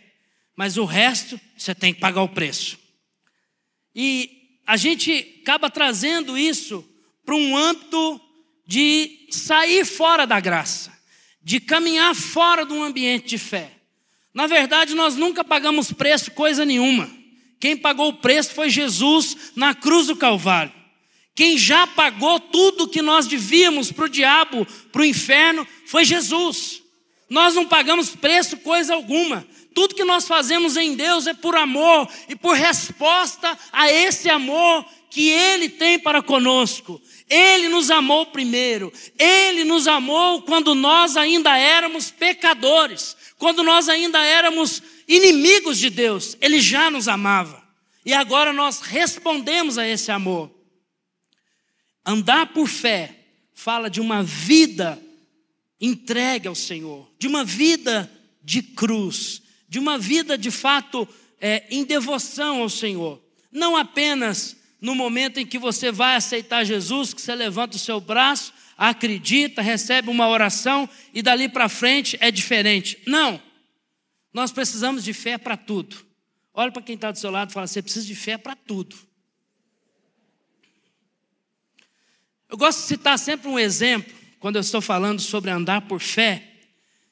mas 0.57 0.77
o 0.77 0.85
resto 0.85 1.39
você 1.57 1.73
tem 1.73 1.95
que 1.95 2.01
pagar 2.01 2.23
o 2.23 2.29
preço. 2.29 2.79
E 3.95 4.59
a 4.67 4.77
gente 4.77 5.41
acaba 5.43 5.71
trazendo 5.71 6.37
isso 6.37 6.85
para 7.27 7.35
um 7.35 7.57
âmbito 7.57 8.21
de 8.65 9.27
sair 9.31 9.85
fora 9.85 10.25
da 10.25 10.39
graça, 10.41 10.93
de 11.43 11.59
caminhar 11.61 12.15
fora 12.15 12.65
de 12.65 12.73
um 12.73 12.83
ambiente 12.83 13.27
de 13.27 13.39
fé. 13.39 13.73
Na 14.33 14.47
verdade, 14.47 14.95
nós 14.95 15.17
nunca 15.17 15.43
pagamos 15.43 15.93
preço 15.93 16.31
coisa 16.31 16.65
nenhuma. 16.65 17.11
Quem 17.59 17.77
pagou 17.77 18.09
o 18.09 18.17
preço 18.19 18.55
foi 18.55 18.71
Jesus 18.71 19.53
na 19.57 19.75
cruz 19.75 20.07
do 20.07 20.17
Calvário. 20.17 20.73
Quem 21.35 21.59
já 21.59 21.87
pagou 21.87 22.39
tudo 22.39 22.89
que 22.89 23.03
nós 23.03 23.27
devíamos 23.27 23.91
para 23.91 24.05
o 24.07 24.09
diabo, 24.09 24.67
para 24.93 25.03
o 25.03 25.05
inferno, 25.05 25.67
foi 25.85 26.05
Jesus. 26.05 26.83
Nós 27.29 27.55
não 27.55 27.67
pagamos 27.67 28.15
preço 28.15 28.57
coisa 28.59 28.95
alguma. 28.95 29.47
Tudo 29.77 29.95
que 29.95 30.05
nós 30.05 30.27
fazemos 30.27 30.75
em 30.79 30.95
Deus 30.95 31.27
é 31.27 31.35
por 31.35 31.55
amor 31.55 32.09
e 32.31 32.35
por 32.35 32.57
resposta 32.57 33.59
a 33.71 33.93
esse 33.93 34.27
amor 34.27 34.87
que 35.11 35.29
Ele 35.29 35.69
tem 35.69 35.99
para 35.99 36.23
conosco. 36.23 36.99
Ele 37.29 37.69
nos 37.69 37.91
amou 37.91 38.25
primeiro. 38.25 38.91
Ele 39.19 39.65
nos 39.65 39.87
amou 39.87 40.41
quando 40.41 40.75
nós 40.75 41.15
ainda 41.15 41.59
éramos 41.59 42.11
pecadores, 42.11 43.15
quando 43.37 43.63
nós 43.63 43.91
ainda 43.91 44.19
éramos 44.19 44.83
inimigos 45.07 45.77
de 45.77 45.91
Deus. 45.91 46.39
Ele 46.41 46.59
já 46.59 46.91
nos 46.91 47.07
amava. 47.07 47.63
E 48.03 48.15
agora 48.15 48.55
nós 48.55 48.81
respondemos 48.81 49.77
a 49.77 49.87
esse 49.87 50.11
amor. 50.11 50.51
Andar 52.03 52.47
por 52.55 52.67
fé 52.67 53.15
fala 53.53 53.91
de 53.91 54.01
uma 54.01 54.23
vida 54.23 54.99
entregue 55.79 56.49
ao 56.49 56.55
Senhor, 56.55 57.13
de 57.19 57.27
uma 57.27 57.45
vida 57.45 58.11
de 58.43 58.63
cruz, 58.63 59.43
de 59.69 59.79
uma 59.79 59.99
vida 59.99 60.37
de 60.37 60.51
fato 60.51 61.09
é, 61.41 61.65
em 61.71 61.85
devoção 61.85 62.63
ao 62.63 62.69
Senhor. 62.69 63.23
Não 63.51 63.77
apenas 63.77 64.57
no 64.81 64.95
momento 64.95 65.39
em 65.39 65.47
que 65.47 65.59
você 65.59 65.91
vai 65.91 66.17
aceitar 66.17 66.65
Jesus, 66.65 67.15
que 67.15 67.21
você 67.21 67.35
levanta 67.35 67.77
o 67.77 67.81
seu 67.81 68.01
braço, 68.01 68.53
acredita, 68.77 69.63
recebe 69.63 70.11
uma 70.11 70.29
oração 70.29 70.89
e 71.15 71.23
dali 71.23 71.49
para 71.49 71.69
frente 71.69 72.17
é 72.21 72.31
diferente. 72.31 72.99
Não. 73.07 73.41
Nós 74.33 74.53
precisamos 74.53 75.03
de 75.03 75.13
fé 75.13 75.39
para 75.39 75.57
tudo. 75.57 75.97
Olha 76.53 76.71
para 76.71 76.83
quem 76.83 76.95
está 76.95 77.11
do 77.11 77.19
seu 77.19 77.31
lado 77.31 77.51
e 77.51 77.53
fala: 77.53 77.67
você 77.67 77.83
precisa 77.83 78.07
de 78.07 78.15
fé 78.15 78.37
para 78.37 78.55
tudo. 78.55 78.97
Eu 82.49 82.57
gosto 82.57 82.81
de 82.81 82.87
citar 82.87 83.19
sempre 83.19 83.49
um 83.49 83.59
exemplo 83.59 84.15
quando 84.39 84.57
eu 84.57 84.61
estou 84.61 84.81
falando 84.81 85.21
sobre 85.21 85.51
andar 85.51 85.83
por 85.83 86.01
fé, 86.01 86.56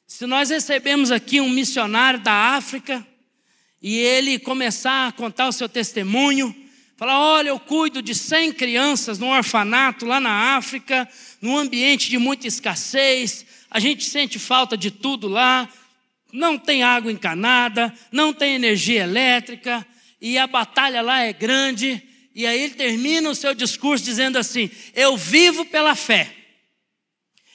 se 0.06 0.26
nós 0.26 0.50
recebemos 0.50 1.10
aqui 1.10 1.40
um 1.40 1.48
missionário 1.48 2.20
da 2.20 2.32
África 2.32 3.06
e 3.82 3.96
ele 3.96 4.38
começar 4.38 5.08
a 5.08 5.12
contar 5.12 5.48
o 5.48 5.52
seu 5.52 5.68
testemunho, 5.68 6.54
falar: 6.96 7.18
olha, 7.18 7.48
eu 7.48 7.58
cuido 7.58 8.02
de 8.02 8.14
100 8.14 8.52
crianças 8.52 9.18
num 9.18 9.30
orfanato 9.30 10.04
lá 10.04 10.20
na 10.20 10.56
África, 10.56 11.08
num 11.40 11.56
ambiente 11.56 12.10
de 12.10 12.18
muita 12.18 12.46
escassez, 12.46 13.46
a 13.70 13.80
gente 13.80 14.04
sente 14.04 14.38
falta 14.38 14.76
de 14.76 14.90
tudo 14.90 15.26
lá, 15.26 15.68
não 16.32 16.58
tem 16.58 16.82
água 16.82 17.10
encanada, 17.10 17.92
não 18.12 18.32
tem 18.32 18.54
energia 18.54 19.02
elétrica, 19.02 19.86
e 20.20 20.38
a 20.38 20.46
batalha 20.46 21.02
lá 21.02 21.22
é 21.22 21.32
grande. 21.32 22.02
E 22.34 22.46
aí 22.46 22.62
ele 22.62 22.74
termina 22.74 23.30
o 23.30 23.34
seu 23.34 23.54
discurso 23.54 24.04
dizendo 24.04 24.38
assim: 24.38 24.70
Eu 24.94 25.16
vivo 25.16 25.64
pela 25.64 25.94
fé. 25.94 26.34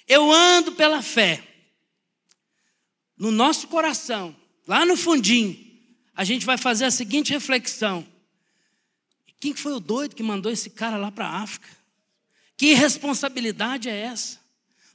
Eu 0.07 0.31
ando 0.31 0.71
pela 0.71 1.01
fé. 1.01 1.43
No 3.19 3.31
nosso 3.31 3.67
coração, 3.67 4.33
lá 4.65 4.85
no 4.85 4.95
fundinho, 4.95 5.59
a 6.15 6.23
gente 6.23 6.45
vai 6.45 6.57
fazer 6.57 6.85
a 6.85 6.91
seguinte 6.91 7.33
reflexão: 7.33 8.07
quem 9.41 9.53
foi 9.53 9.73
o 9.73 9.79
doido 9.79 10.15
que 10.15 10.23
mandou 10.23 10.49
esse 10.49 10.69
cara 10.69 10.95
lá 10.95 11.11
para 11.11 11.27
a 11.27 11.41
África? 11.41 11.67
Que 12.55 12.73
responsabilidade 12.73 13.89
é 13.89 13.97
essa? 13.97 14.39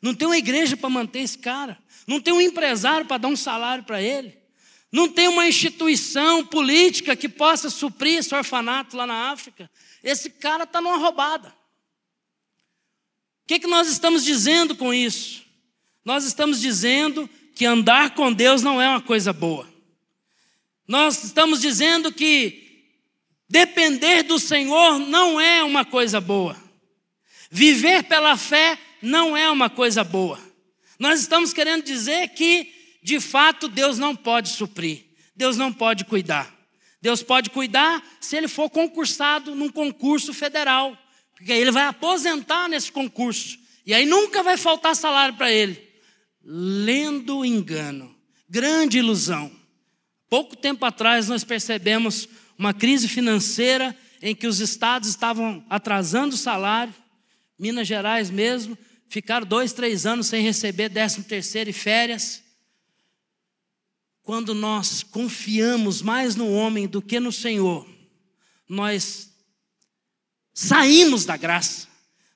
Não 0.00 0.14
tem 0.14 0.26
uma 0.26 0.38
igreja 0.38 0.76
para 0.76 0.88
manter 0.88 1.20
esse 1.20 1.38
cara, 1.38 1.78
não 2.06 2.18
tem 2.18 2.32
um 2.32 2.40
empresário 2.40 3.06
para 3.06 3.18
dar 3.18 3.28
um 3.28 3.36
salário 3.36 3.84
para 3.84 4.02
ele, 4.02 4.36
Não 4.90 5.08
tem 5.08 5.26
uma 5.26 5.48
instituição 5.48 6.46
política 6.46 7.16
que 7.16 7.28
possa 7.28 7.68
suprir 7.68 8.18
esse 8.18 8.32
orfanato 8.32 8.96
lá 8.96 9.06
na 9.06 9.32
África. 9.32 9.68
Esse 10.04 10.30
cara 10.30 10.62
está 10.62 10.80
numa 10.80 10.98
roubada. 10.98 11.48
O 11.48 11.52
que, 13.48 13.58
que 13.58 13.66
nós 13.66 13.88
estamos 13.88 14.24
dizendo 14.24 14.76
com 14.76 14.94
isso? 14.94 15.44
Nós 16.04 16.24
estamos 16.24 16.60
dizendo 16.60 17.28
que 17.54 17.64
andar 17.64 18.14
com 18.14 18.32
Deus 18.32 18.62
não 18.62 18.80
é 18.80 18.88
uma 18.88 19.00
coisa 19.00 19.32
boa. 19.32 19.68
Nós 20.86 21.24
estamos 21.24 21.60
dizendo 21.60 22.12
que 22.12 22.64
depender 23.48 24.22
do 24.24 24.38
Senhor 24.38 24.98
não 24.98 25.40
é 25.40 25.62
uma 25.62 25.84
coisa 25.84 26.20
boa. 26.20 26.56
Viver 27.50 28.02
pela 28.04 28.36
fé 28.36 28.78
não 29.00 29.36
é 29.36 29.48
uma 29.50 29.70
coisa 29.70 30.02
boa. 30.02 30.40
Nós 30.98 31.20
estamos 31.20 31.52
querendo 31.52 31.84
dizer 31.84 32.28
que, 32.30 32.72
de 33.02 33.20
fato, 33.20 33.68
Deus 33.68 33.98
não 33.98 34.14
pode 34.14 34.48
suprir, 34.48 35.04
Deus 35.36 35.56
não 35.56 35.72
pode 35.72 36.04
cuidar. 36.04 36.52
Deus 37.00 37.22
pode 37.22 37.50
cuidar 37.50 38.02
se 38.18 38.36
ele 38.36 38.48
for 38.48 38.70
concursado 38.70 39.54
num 39.54 39.68
concurso 39.68 40.32
federal, 40.32 40.96
porque 41.34 41.52
aí 41.52 41.60
ele 41.60 41.70
vai 41.70 41.84
aposentar 41.84 42.68
nesse 42.68 42.90
concurso, 42.90 43.58
e 43.84 43.92
aí 43.92 44.06
nunca 44.06 44.42
vai 44.42 44.56
faltar 44.56 44.96
salário 44.96 45.34
para 45.34 45.52
ele. 45.52 45.83
Lendo 46.44 47.44
engano, 47.44 48.14
grande 48.48 48.98
ilusão. 48.98 49.50
Pouco 50.28 50.54
tempo 50.54 50.84
atrás 50.84 51.28
nós 51.28 51.42
percebemos 51.42 52.28
uma 52.58 52.74
crise 52.74 53.08
financeira 53.08 53.96
em 54.20 54.34
que 54.34 54.46
os 54.46 54.60
estados 54.60 55.08
estavam 55.08 55.64
atrasando 55.68 56.34
o 56.34 56.38
salário, 56.38 56.94
Minas 57.58 57.86
Gerais 57.86 58.30
mesmo, 58.30 58.76
ficaram 59.08 59.46
dois, 59.46 59.72
três 59.72 60.06
anos 60.06 60.26
sem 60.26 60.42
receber 60.42 60.88
décimo 60.88 61.24
terceiro 61.24 61.70
e 61.70 61.72
férias. 61.72 62.42
Quando 64.22 64.54
nós 64.54 65.02
confiamos 65.02 66.02
mais 66.02 66.34
no 66.34 66.50
homem 66.50 66.88
do 66.88 67.02
que 67.02 67.20
no 67.20 67.30
Senhor, 67.30 67.86
nós 68.68 69.30
saímos 70.52 71.24
da 71.24 71.36
graça, 71.36 71.86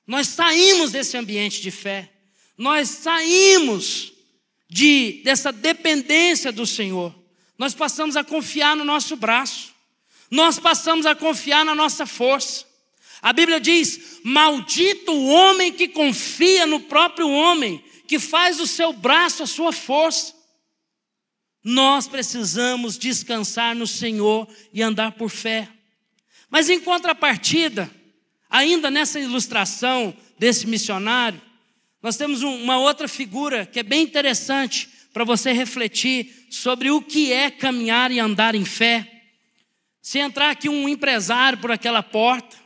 nós 0.05 0.27
saímos 0.27 0.91
desse 0.91 1.17
ambiente 1.17 1.61
de 1.61 1.71
fé, 1.71 2.11
nós 2.59 2.89
saímos 2.89 4.11
de, 4.69 5.21
dessa 5.23 5.49
dependência 5.49 6.51
do 6.51 6.67
Senhor, 6.67 7.15
nós 7.57 7.73
passamos 7.73 8.17
a 8.17 8.23
confiar 8.23 8.75
no 8.75 8.83
nosso 8.83 9.15
braço, 9.15 9.73
nós 10.29 10.59
passamos 10.59 11.05
a 11.05 11.15
confiar 11.15 11.63
na 11.63 11.73
nossa 11.73 12.05
força. 12.05 12.65
A 13.21 13.31
Bíblia 13.31 13.61
diz: 13.61 14.19
Maldito 14.25 15.13
o 15.13 15.27
homem 15.27 15.71
que 15.71 15.87
confia 15.87 16.65
no 16.65 16.81
próprio 16.81 17.29
homem, 17.29 17.81
que 18.05 18.19
faz 18.19 18.57
do 18.57 18.67
seu 18.67 18.91
braço 18.91 19.41
a 19.41 19.47
sua 19.47 19.71
força. 19.71 20.35
Nós 21.63 22.09
precisamos 22.09 22.97
descansar 22.97 23.73
no 23.73 23.87
Senhor 23.87 24.45
e 24.73 24.81
andar 24.81 25.13
por 25.13 25.29
fé. 25.29 25.69
Mas 26.49 26.69
em 26.69 26.81
contrapartida, 26.81 27.89
ainda 28.49 28.91
nessa 28.91 29.17
ilustração 29.17 30.13
desse 30.37 30.67
missionário, 30.67 31.41
nós 32.01 32.17
temos 32.17 32.41
uma 32.41 32.77
outra 32.77 33.07
figura 33.07 33.65
que 33.65 33.79
é 33.79 33.83
bem 33.83 34.03
interessante 34.03 34.89
para 35.11 35.23
você 35.23 35.51
refletir 35.51 36.47
sobre 36.49 36.91
o 36.91 37.01
que 37.01 37.31
é 37.31 37.51
caminhar 37.51 38.11
e 38.11 38.19
andar 38.19 38.55
em 38.55 38.65
fé. 38.65 39.23
Se 40.01 40.19
entrar 40.19 40.51
aqui 40.51 40.69
um 40.69 40.87
empresário 40.87 41.59
por 41.59 41.71
aquela 41.71 42.01
porta, 42.01 42.57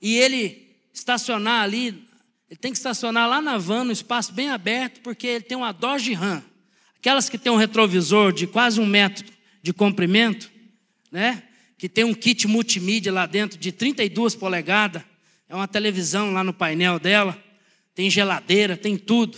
e 0.00 0.16
ele 0.16 0.68
estacionar 0.92 1.62
ali, 1.62 2.06
ele 2.48 2.58
tem 2.58 2.72
que 2.72 2.78
estacionar 2.78 3.28
lá 3.28 3.40
na 3.40 3.58
van, 3.58 3.84
no 3.84 3.92
espaço 3.92 4.32
bem 4.32 4.50
aberto, 4.50 5.00
porque 5.00 5.26
ele 5.26 5.44
tem 5.44 5.56
uma 5.56 5.72
Dodge 5.72 6.12
Ram, 6.12 6.42
aquelas 6.96 7.28
que 7.28 7.38
tem 7.38 7.52
um 7.52 7.56
retrovisor 7.56 8.32
de 8.32 8.46
quase 8.46 8.80
um 8.80 8.86
metro 8.86 9.26
de 9.62 9.72
comprimento, 9.72 10.50
né? 11.12 11.42
que 11.76 11.88
tem 11.88 12.04
um 12.04 12.14
kit 12.14 12.46
multimídia 12.46 13.12
lá 13.12 13.26
dentro 13.26 13.58
de 13.58 13.72
32 13.72 14.34
polegadas, 14.34 15.02
é 15.48 15.54
uma 15.54 15.68
televisão 15.68 16.32
lá 16.32 16.44
no 16.44 16.52
painel 16.52 16.98
dela, 16.98 17.36
tem 18.00 18.08
geladeira, 18.08 18.78
tem 18.78 18.96
tudo. 18.96 19.36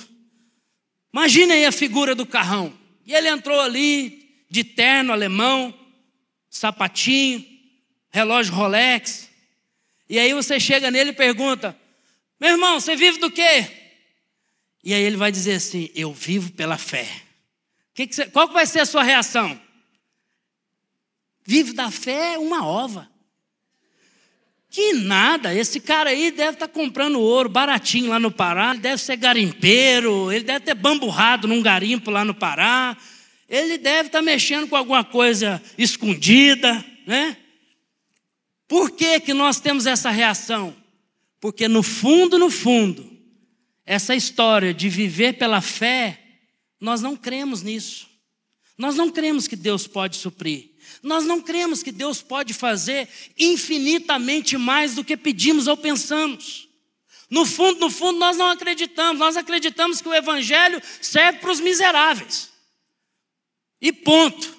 Imagina 1.13 1.55
aí 1.55 1.67
a 1.67 1.73
figura 1.73 2.15
do 2.15 2.25
carrão. 2.25 2.73
E 3.05 3.13
ele 3.13 3.29
entrou 3.29 3.61
ali 3.61 4.45
de 4.49 4.63
terno 4.63 5.13
alemão, 5.13 5.75
sapatinho, 6.49 7.45
relógio 8.09 8.55
Rolex, 8.55 9.29
e 10.09 10.17
aí 10.17 10.33
você 10.33 10.61
chega 10.61 10.93
nele 10.93 11.11
e 11.11 11.13
pergunta: 11.13 11.77
Meu 12.39 12.51
irmão, 12.51 12.79
você 12.79 12.95
vive 12.95 13.19
do 13.19 13.33
quê? 13.33 13.69
E 14.85 14.95
aí 14.95 15.03
ele 15.03 15.17
vai 15.17 15.33
dizer 15.33 15.55
assim: 15.55 15.91
Eu 15.93 16.13
vivo 16.13 16.53
pela 16.53 16.79
fé. 16.79 17.09
Que 17.93 18.07
que 18.07 18.15
você, 18.15 18.27
qual 18.27 18.47
vai 18.47 18.65
ser 18.65 18.79
a 18.79 18.87
sua 18.87 19.03
reação? 19.03 19.61
Vive 21.45 21.73
da 21.73 21.91
fé 21.91 22.39
uma 22.39 22.65
ova. 22.65 23.11
Que 24.73 24.95
nada, 24.95 25.55
esse 25.55 25.79
cara 25.79 26.09
aí 26.09 26.31
deve 26.31 26.55
estar 26.55 26.67
tá 26.67 26.73
comprando 26.73 27.21
ouro 27.21 27.47
baratinho 27.47 28.09
lá 28.09 28.19
no 28.19 28.31
Pará, 28.31 28.71
ele 28.71 28.81
deve 28.81 29.03
ser 29.03 29.17
garimpeiro, 29.17 30.33
ele 30.33 30.45
deve 30.45 30.65
ter 30.65 30.75
bamburrado 30.75 31.47
num 31.47 31.61
garimpo 31.61 32.11
lá 32.11 32.25
no 32.25 32.35
Pará, 32.35 32.97
ele 33.47 33.77
deve 33.77 34.09
estar 34.09 34.21
tá 34.21 34.23
mexendo 34.23 34.67
com 34.67 34.75
alguma 34.75 35.05
coisa 35.05 35.63
escondida, 35.77 36.83
né? 37.07 37.37
Por 38.67 38.93
que, 38.93 39.21
que 39.21 39.35
nós 39.35 39.61
temos 39.61 39.85
essa 39.85 40.09
reação? 40.11 40.75
Porque 41.39 41.69
no 41.69 41.83
fundo, 41.83 42.39
no 42.39 42.49
fundo, 42.49 43.13
essa 43.85 44.17
história 44.17 44.73
de 44.73 44.89
viver 44.89 45.35
pela 45.35 45.61
fé, 45.61 46.19
nós 46.81 47.03
não 47.03 47.15
cremos 47.15 47.63
nisso. 47.63 48.09
Nós 48.79 48.97
não 48.97 49.11
cremos 49.11 49.47
que 49.47 49.55
Deus 49.55 49.87
pode 49.87 50.17
suprir. 50.17 50.72
Nós 51.03 51.25
não 51.25 51.41
cremos 51.41 51.83
que 51.83 51.91
Deus 51.91 52.23
pode 52.23 52.55
fazer 52.55 53.09
infinitamente 53.37 54.57
mais 54.57 54.95
do 54.95 55.05
que 55.05 55.17
pedimos 55.17 55.67
ou 55.67 55.77
pensamos. 55.77 56.69
No 57.29 57.45
fundo, 57.45 57.81
no 57.81 57.91
fundo, 57.91 58.19
nós 58.19 58.37
não 58.37 58.51
acreditamos. 58.51 59.19
Nós 59.19 59.37
acreditamos 59.37 60.01
que 60.01 60.09
o 60.09 60.15
Evangelho 60.15 60.81
serve 61.01 61.41
para 61.41 61.51
os 61.51 61.61
miseráveis. 61.61 62.53
E 63.81 63.93
ponto. 63.93 64.57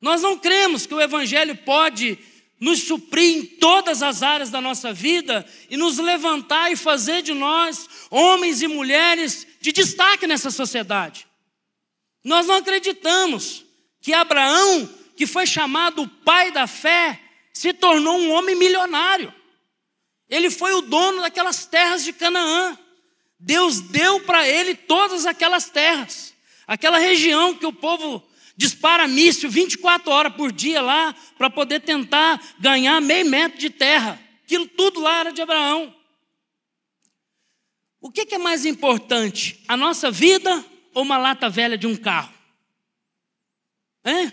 Nós 0.00 0.22
não 0.22 0.38
cremos 0.38 0.86
que 0.86 0.94
o 0.94 1.00
Evangelho 1.00 1.56
pode 1.58 2.18
nos 2.58 2.80
suprir 2.80 3.36
em 3.36 3.44
todas 3.44 4.02
as 4.02 4.22
áreas 4.22 4.50
da 4.50 4.60
nossa 4.60 4.92
vida 4.92 5.46
e 5.68 5.76
nos 5.76 5.98
levantar 5.98 6.72
e 6.72 6.76
fazer 6.76 7.22
de 7.22 7.34
nós 7.34 7.88
homens 8.10 8.62
e 8.62 8.66
mulheres 8.66 9.46
de 9.60 9.72
destaque 9.72 10.26
nessa 10.26 10.50
sociedade. 10.50 11.26
Nós 12.24 12.46
não 12.46 12.56
acreditamos 12.56 13.64
que 14.00 14.12
Abraão, 14.12 14.88
que 15.16 15.26
foi 15.26 15.46
chamado 15.46 16.02
o 16.02 16.08
pai 16.08 16.50
da 16.50 16.66
fé, 16.66 17.20
se 17.52 17.72
tornou 17.72 18.18
um 18.18 18.32
homem 18.32 18.54
milionário. 18.54 19.32
Ele 20.28 20.50
foi 20.50 20.74
o 20.74 20.82
dono 20.82 21.22
daquelas 21.22 21.66
terras 21.66 22.04
de 22.04 22.12
Canaã. 22.12 22.78
Deus 23.38 23.80
deu 23.80 24.20
para 24.20 24.46
ele 24.46 24.74
todas 24.74 25.26
aquelas 25.26 25.68
terras, 25.68 26.34
aquela 26.66 26.98
região 26.98 27.54
que 27.54 27.66
o 27.66 27.72
povo 27.72 28.22
dispara 28.56 29.06
míssil 29.06 29.50
24 29.50 30.10
horas 30.10 30.34
por 30.34 30.50
dia 30.50 30.80
lá 30.80 31.14
para 31.36 31.50
poder 31.50 31.80
tentar 31.80 32.42
ganhar 32.58 33.00
meio 33.00 33.26
metro 33.26 33.58
de 33.58 33.70
terra. 33.70 34.20
Aquilo 34.44 34.66
tudo 34.66 35.00
lá 35.00 35.20
era 35.20 35.32
de 35.32 35.42
Abraão. 35.42 35.94
O 38.00 38.10
que, 38.10 38.34
é 38.34 38.38
mais 38.38 38.64
importante, 38.64 39.62
a 39.66 39.76
nossa 39.76 40.10
vida 40.10 40.64
ou 40.94 41.02
uma 41.02 41.18
lata 41.18 41.48
velha 41.48 41.76
de 41.76 41.86
um 41.86 41.96
carro? 41.96 42.32
Hein? 44.04 44.32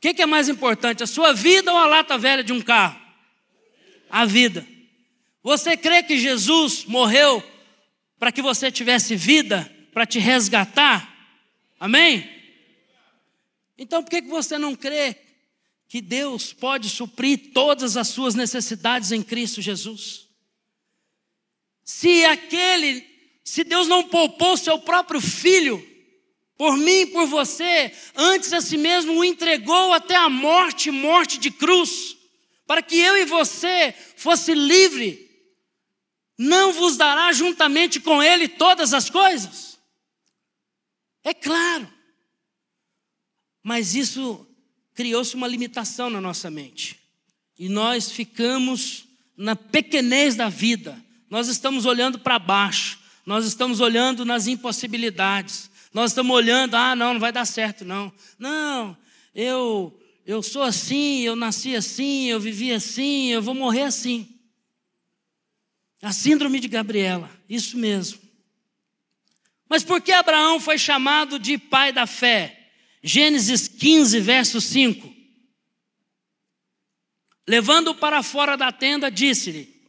O 0.00 0.08
que, 0.08 0.14
que 0.14 0.22
é 0.22 0.26
mais 0.26 0.48
importante, 0.48 1.02
a 1.02 1.06
sua 1.06 1.34
vida 1.34 1.70
ou 1.70 1.76
a 1.76 1.84
lata 1.84 2.16
velha 2.16 2.42
de 2.42 2.54
um 2.54 2.62
carro? 2.62 2.98
A 4.08 4.24
vida. 4.24 4.66
Você 5.42 5.76
crê 5.76 6.02
que 6.02 6.16
Jesus 6.16 6.86
morreu 6.86 7.44
para 8.18 8.32
que 8.32 8.40
você 8.40 8.72
tivesse 8.72 9.14
vida, 9.14 9.70
para 9.92 10.06
te 10.06 10.18
resgatar? 10.18 11.06
Amém? 11.78 12.26
Então 13.76 14.02
por 14.02 14.08
que 14.08 14.22
você 14.22 14.56
não 14.56 14.74
crê 14.74 15.16
que 15.86 16.00
Deus 16.00 16.50
pode 16.50 16.88
suprir 16.88 17.50
todas 17.52 17.98
as 17.98 18.08
suas 18.08 18.34
necessidades 18.34 19.12
em 19.12 19.22
Cristo 19.22 19.60
Jesus? 19.60 20.28
Se 21.84 22.24
aquele, 22.24 23.04
se 23.44 23.64
Deus 23.64 23.86
não 23.86 24.04
poupou 24.04 24.56
seu 24.56 24.78
próprio 24.78 25.20
filho, 25.20 25.89
por 26.60 26.76
mim 26.76 27.06
por 27.06 27.26
você, 27.26 27.90
antes 28.14 28.52
a 28.52 28.60
si 28.60 28.76
mesmo 28.76 29.14
o 29.14 29.24
entregou 29.24 29.94
até 29.94 30.14
a 30.14 30.28
morte, 30.28 30.90
morte 30.90 31.38
de 31.38 31.50
cruz, 31.50 32.18
para 32.66 32.82
que 32.82 32.98
eu 32.98 33.16
e 33.16 33.24
você 33.24 33.94
fosse 34.14 34.52
livre, 34.52 35.26
não 36.36 36.70
vos 36.70 36.98
dará 36.98 37.32
juntamente 37.32 37.98
com 37.98 38.22
ele 38.22 38.46
todas 38.46 38.92
as 38.92 39.08
coisas? 39.08 39.78
É 41.24 41.32
claro. 41.32 41.90
Mas 43.62 43.94
isso 43.94 44.46
criou-se 44.92 45.34
uma 45.34 45.48
limitação 45.48 46.10
na 46.10 46.20
nossa 46.20 46.50
mente. 46.50 47.00
E 47.58 47.70
nós 47.70 48.12
ficamos 48.12 49.06
na 49.34 49.56
pequenez 49.56 50.36
da 50.36 50.50
vida. 50.50 51.02
Nós 51.30 51.48
estamos 51.48 51.86
olhando 51.86 52.18
para 52.18 52.38
baixo. 52.38 52.98
Nós 53.24 53.46
estamos 53.46 53.80
olhando 53.80 54.26
nas 54.26 54.46
impossibilidades. 54.46 55.69
Nós 55.92 56.12
estamos 56.12 56.34
olhando, 56.34 56.74
ah, 56.74 56.94
não, 56.94 57.14
não 57.14 57.20
vai 57.20 57.32
dar 57.32 57.44
certo, 57.44 57.84
não. 57.84 58.12
Não, 58.38 58.96
eu, 59.34 59.98
eu 60.24 60.42
sou 60.42 60.62
assim, 60.62 61.20
eu 61.22 61.34
nasci 61.34 61.74
assim, 61.74 62.26
eu 62.26 62.38
vivi 62.38 62.72
assim, 62.72 63.28
eu 63.28 63.42
vou 63.42 63.54
morrer 63.54 63.82
assim. 63.82 64.28
A 66.00 66.12
síndrome 66.12 66.60
de 66.60 66.68
Gabriela, 66.68 67.30
isso 67.48 67.76
mesmo. 67.76 68.20
Mas 69.68 69.84
por 69.84 70.00
que 70.00 70.12
Abraão 70.12 70.58
foi 70.58 70.78
chamado 70.78 71.38
de 71.38 71.58
pai 71.58 71.92
da 71.92 72.06
fé? 72.06 72.70
Gênesis 73.02 73.68
15, 73.68 74.20
verso 74.20 74.60
5. 74.60 75.14
Levando-o 77.46 77.94
para 77.94 78.22
fora 78.22 78.56
da 78.56 78.70
tenda, 78.70 79.10
disse-lhe: 79.10 79.80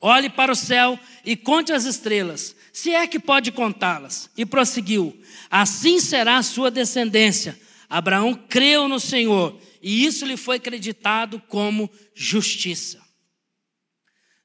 Olhe 0.00 0.28
para 0.28 0.52
o 0.52 0.56
céu 0.56 0.98
e 1.24 1.36
conte 1.36 1.72
as 1.72 1.84
estrelas, 1.84 2.56
se 2.72 2.90
é 2.90 3.06
que 3.06 3.20
pode 3.20 3.52
contá-las. 3.52 4.30
E 4.36 4.46
prosseguiu: 4.46 5.20
Assim 5.50 6.00
será 6.00 6.38
a 6.38 6.42
sua 6.42 6.70
descendência. 6.70 7.60
Abraão 7.88 8.34
creu 8.34 8.88
no 8.88 8.98
Senhor, 8.98 9.60
e 9.82 10.06
isso 10.06 10.24
lhe 10.24 10.36
foi 10.36 10.56
acreditado 10.56 11.38
como 11.46 11.90
justiça. 12.14 13.02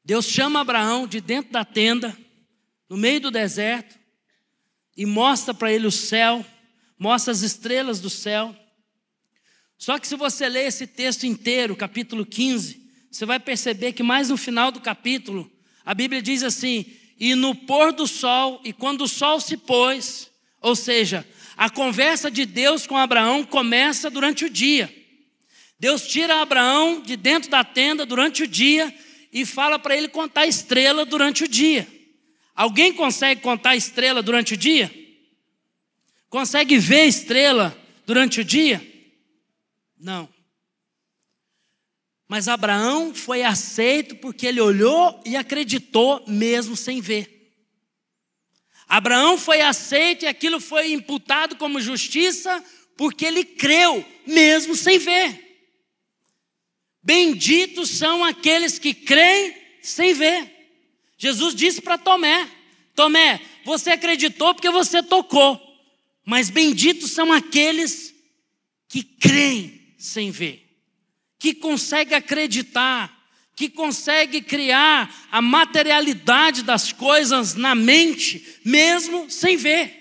Deus 0.03 0.25
chama 0.25 0.59
Abraão 0.59 1.07
de 1.07 1.21
dentro 1.21 1.53
da 1.53 1.63
tenda, 1.63 2.17
no 2.89 2.97
meio 2.97 3.21
do 3.21 3.31
deserto, 3.31 3.97
e 4.97 5.05
mostra 5.05 5.53
para 5.53 5.71
ele 5.71 5.87
o 5.87 5.91
céu, 5.91 6.45
mostra 6.99 7.31
as 7.31 7.41
estrelas 7.41 8.01
do 8.01 8.09
céu. 8.09 8.53
Só 9.77 9.97
que 9.97 10.07
se 10.07 10.15
você 10.15 10.49
ler 10.49 10.65
esse 10.65 10.85
texto 10.85 11.25
inteiro, 11.25 11.75
capítulo 11.75 12.25
15, 12.25 12.85
você 13.11 13.25
vai 13.25 13.39
perceber 13.39 13.93
que 13.93 14.03
mais 14.03 14.29
no 14.29 14.35
final 14.35 14.71
do 14.71 14.81
capítulo, 14.81 15.49
a 15.85 15.93
Bíblia 15.93 16.21
diz 16.21 16.43
assim: 16.43 16.85
e 17.19 17.35
no 17.35 17.55
pôr 17.55 17.91
do 17.91 18.07
sol, 18.07 18.61
e 18.63 18.71
quando 18.71 19.01
o 19.01 19.07
sol 19.07 19.39
se 19.39 19.57
pôs, 19.57 20.29
ou 20.61 20.75
seja, 20.75 21.27
a 21.55 21.69
conversa 21.69 22.29
de 22.29 22.45
Deus 22.45 22.85
com 22.85 22.95
Abraão 22.95 23.43
começa 23.43 24.09
durante 24.09 24.45
o 24.45 24.49
dia. 24.49 24.93
Deus 25.79 26.07
tira 26.07 26.41
Abraão 26.41 27.01
de 27.01 27.15
dentro 27.15 27.49
da 27.49 27.63
tenda 27.63 28.05
durante 28.05 28.43
o 28.43 28.47
dia 28.47 28.93
e 29.31 29.45
fala 29.45 29.77
para 29.77 29.95
ele 29.95 30.07
contar 30.07 30.47
estrela 30.47 31.05
durante 31.05 31.43
o 31.43 31.47
dia. 31.47 31.87
Alguém 32.55 32.93
consegue 32.93 33.41
contar 33.41 33.75
estrela 33.75 34.21
durante 34.21 34.53
o 34.55 34.57
dia? 34.57 34.91
Consegue 36.29 36.77
ver 36.77 37.05
estrela 37.05 37.77
durante 38.05 38.41
o 38.41 38.43
dia? 38.43 38.85
Não. 39.99 40.27
Mas 42.27 42.47
Abraão 42.47 43.15
foi 43.15 43.43
aceito 43.43 44.15
porque 44.17 44.45
ele 44.45 44.59
olhou 44.59 45.21
e 45.25 45.35
acreditou 45.35 46.23
mesmo 46.27 46.75
sem 46.75 46.99
ver. 46.99 47.37
Abraão 48.87 49.37
foi 49.37 49.61
aceito 49.61 50.23
e 50.23 50.27
aquilo 50.27 50.59
foi 50.59 50.91
imputado 50.91 51.55
como 51.55 51.81
justiça 51.81 52.63
porque 52.95 53.25
ele 53.25 53.43
creu 53.43 54.05
mesmo 54.25 54.75
sem 54.75 54.97
ver. 54.97 55.45
Benditos 57.01 57.89
são 57.91 58.23
aqueles 58.23 58.77
que 58.77 58.93
creem 58.93 59.55
sem 59.81 60.13
ver. 60.13 60.51
Jesus 61.17 61.55
disse 61.55 61.81
para 61.81 61.97
Tomé: 61.97 62.49
Tomé, 62.93 63.39
você 63.63 63.91
acreditou 63.91 64.53
porque 64.53 64.69
você 64.69 65.01
tocou, 65.01 65.61
mas 66.25 66.49
benditos 66.49 67.11
são 67.11 67.31
aqueles 67.31 68.13
que 68.89 69.03
creem 69.03 69.95
sem 69.97 70.31
ver, 70.31 70.66
que 71.39 71.53
conseguem 71.53 72.17
acreditar, 72.17 73.15
que 73.55 73.69
consegue 73.69 74.41
criar 74.41 75.27
a 75.31 75.41
materialidade 75.41 76.63
das 76.63 76.91
coisas 76.91 77.55
na 77.55 77.73
mente, 77.73 78.59
mesmo 78.63 79.29
sem 79.29 79.57
ver. 79.57 79.97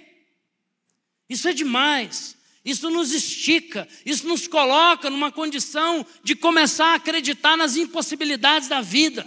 Isso 1.29 1.49
é 1.49 1.53
demais. 1.53 2.37
Isso 2.65 2.91
nos 2.91 3.13
estica, 3.13 3.87
isso 4.05 4.27
nos 4.27 4.49
coloca 4.49 5.09
numa 5.09 5.31
condição 5.31 6.05
de 6.25 6.35
começar 6.35 6.87
a 6.87 6.95
acreditar 6.97 7.57
nas 7.57 7.77
impossibilidades 7.77 8.69
da 8.69 8.81
vida. 8.81 9.25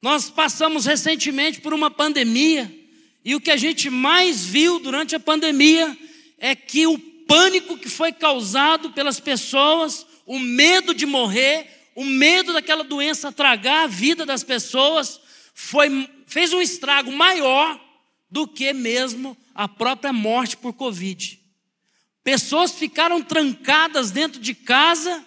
Nós 0.00 0.30
passamos 0.30 0.86
recentemente 0.86 1.60
por 1.60 1.74
uma 1.74 1.90
pandemia, 1.90 2.74
e 3.22 3.34
o 3.34 3.40
que 3.40 3.50
a 3.50 3.56
gente 3.56 3.90
mais 3.90 4.44
viu 4.46 4.78
durante 4.78 5.14
a 5.14 5.20
pandemia 5.20 5.96
é 6.38 6.54
que 6.54 6.86
o 6.86 6.98
pânico 6.98 7.76
que 7.76 7.88
foi 7.88 8.12
causado 8.12 8.92
pelas 8.92 9.20
pessoas, 9.20 10.06
o 10.26 10.38
medo 10.38 10.94
de 10.94 11.06
morrer, 11.06 11.90
o 11.94 12.04
medo 12.04 12.52
daquela 12.52 12.84
doença 12.84 13.32
tragar 13.32 13.84
a 13.84 13.86
vida 13.86 14.26
das 14.26 14.42
pessoas, 14.42 15.20
foi, 15.54 16.10
fez 16.26 16.52
um 16.52 16.60
estrago 16.60 17.12
maior 17.12 17.80
do 18.30 18.48
que 18.48 18.72
mesmo 18.72 19.36
a 19.54 19.68
própria 19.68 20.12
morte 20.12 20.56
por 20.56 20.72
Covid. 20.72 21.40
Pessoas 22.24 22.72
ficaram 22.72 23.22
trancadas 23.22 24.10
dentro 24.10 24.40
de 24.40 24.54
casa, 24.54 25.24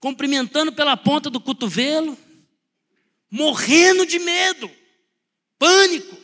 cumprimentando 0.00 0.72
pela 0.72 0.96
ponta 0.96 1.30
do 1.30 1.40
cotovelo, 1.40 2.18
morrendo 3.30 4.06
de 4.06 4.18
medo, 4.18 4.70
pânico. 5.58 6.16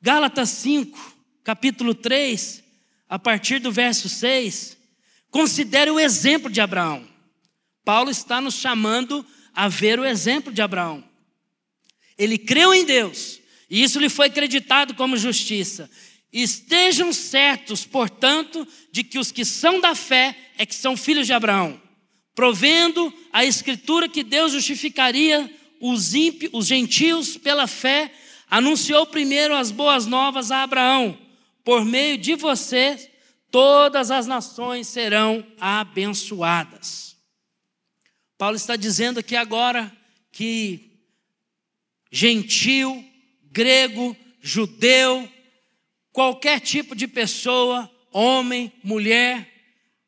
Gálatas 0.00 0.48
5, 0.50 1.16
capítulo 1.44 1.94
3, 1.94 2.62
a 3.08 3.18
partir 3.18 3.58
do 3.58 3.70
verso 3.70 4.08
6, 4.08 4.78
considere 5.32 5.90
o 5.90 5.98
exemplo 5.98 6.50
de 6.50 6.60
Abraão. 6.60 7.08
Paulo 7.84 8.10
está 8.10 8.40
nos 8.40 8.54
chamando 8.54 9.26
a 9.52 9.66
ver 9.66 9.98
o 9.98 10.04
exemplo 10.04 10.52
de 10.52 10.60
Abraão. 10.62 11.02
Ele 12.16 12.36
creu 12.36 12.72
em 12.72 12.84
Deus, 12.84 13.40
e 13.68 13.82
isso 13.82 13.98
lhe 13.98 14.10
foi 14.10 14.26
acreditado 14.26 14.94
como 14.94 15.16
justiça. 15.16 15.90
Estejam 16.30 17.12
certos, 17.12 17.84
portanto, 17.84 18.68
de 18.92 19.02
que 19.02 19.18
os 19.18 19.32
que 19.32 19.44
são 19.44 19.80
da 19.80 19.94
fé 19.94 20.36
é 20.58 20.66
que 20.66 20.74
são 20.74 20.96
filhos 20.96 21.26
de 21.26 21.32
Abraão, 21.32 21.80
provendo 22.34 23.12
a 23.32 23.44
escritura 23.44 24.08
que 24.08 24.22
Deus 24.22 24.52
justificaria 24.52 25.50
os, 25.80 26.14
ímpios, 26.14 26.50
os 26.52 26.66
gentios 26.66 27.38
pela 27.38 27.66
fé, 27.66 28.12
anunciou 28.50 29.06
primeiro 29.06 29.54
as 29.54 29.70
boas 29.70 30.06
novas 30.06 30.50
a 30.50 30.62
Abraão: 30.62 31.18
por 31.64 31.84
meio 31.86 32.18
de 32.18 32.34
você, 32.34 33.11
todas 33.52 34.10
as 34.10 34.26
nações 34.26 34.88
serão 34.88 35.46
abençoadas. 35.60 37.14
Paulo 38.38 38.56
está 38.56 38.74
dizendo 38.74 39.20
aqui 39.20 39.36
agora 39.36 39.94
que 40.32 40.90
gentil, 42.10 43.04
grego, 43.44 44.16
judeu, 44.40 45.30
qualquer 46.10 46.58
tipo 46.60 46.96
de 46.96 47.06
pessoa, 47.06 47.88
homem, 48.10 48.72
mulher, 48.82 49.48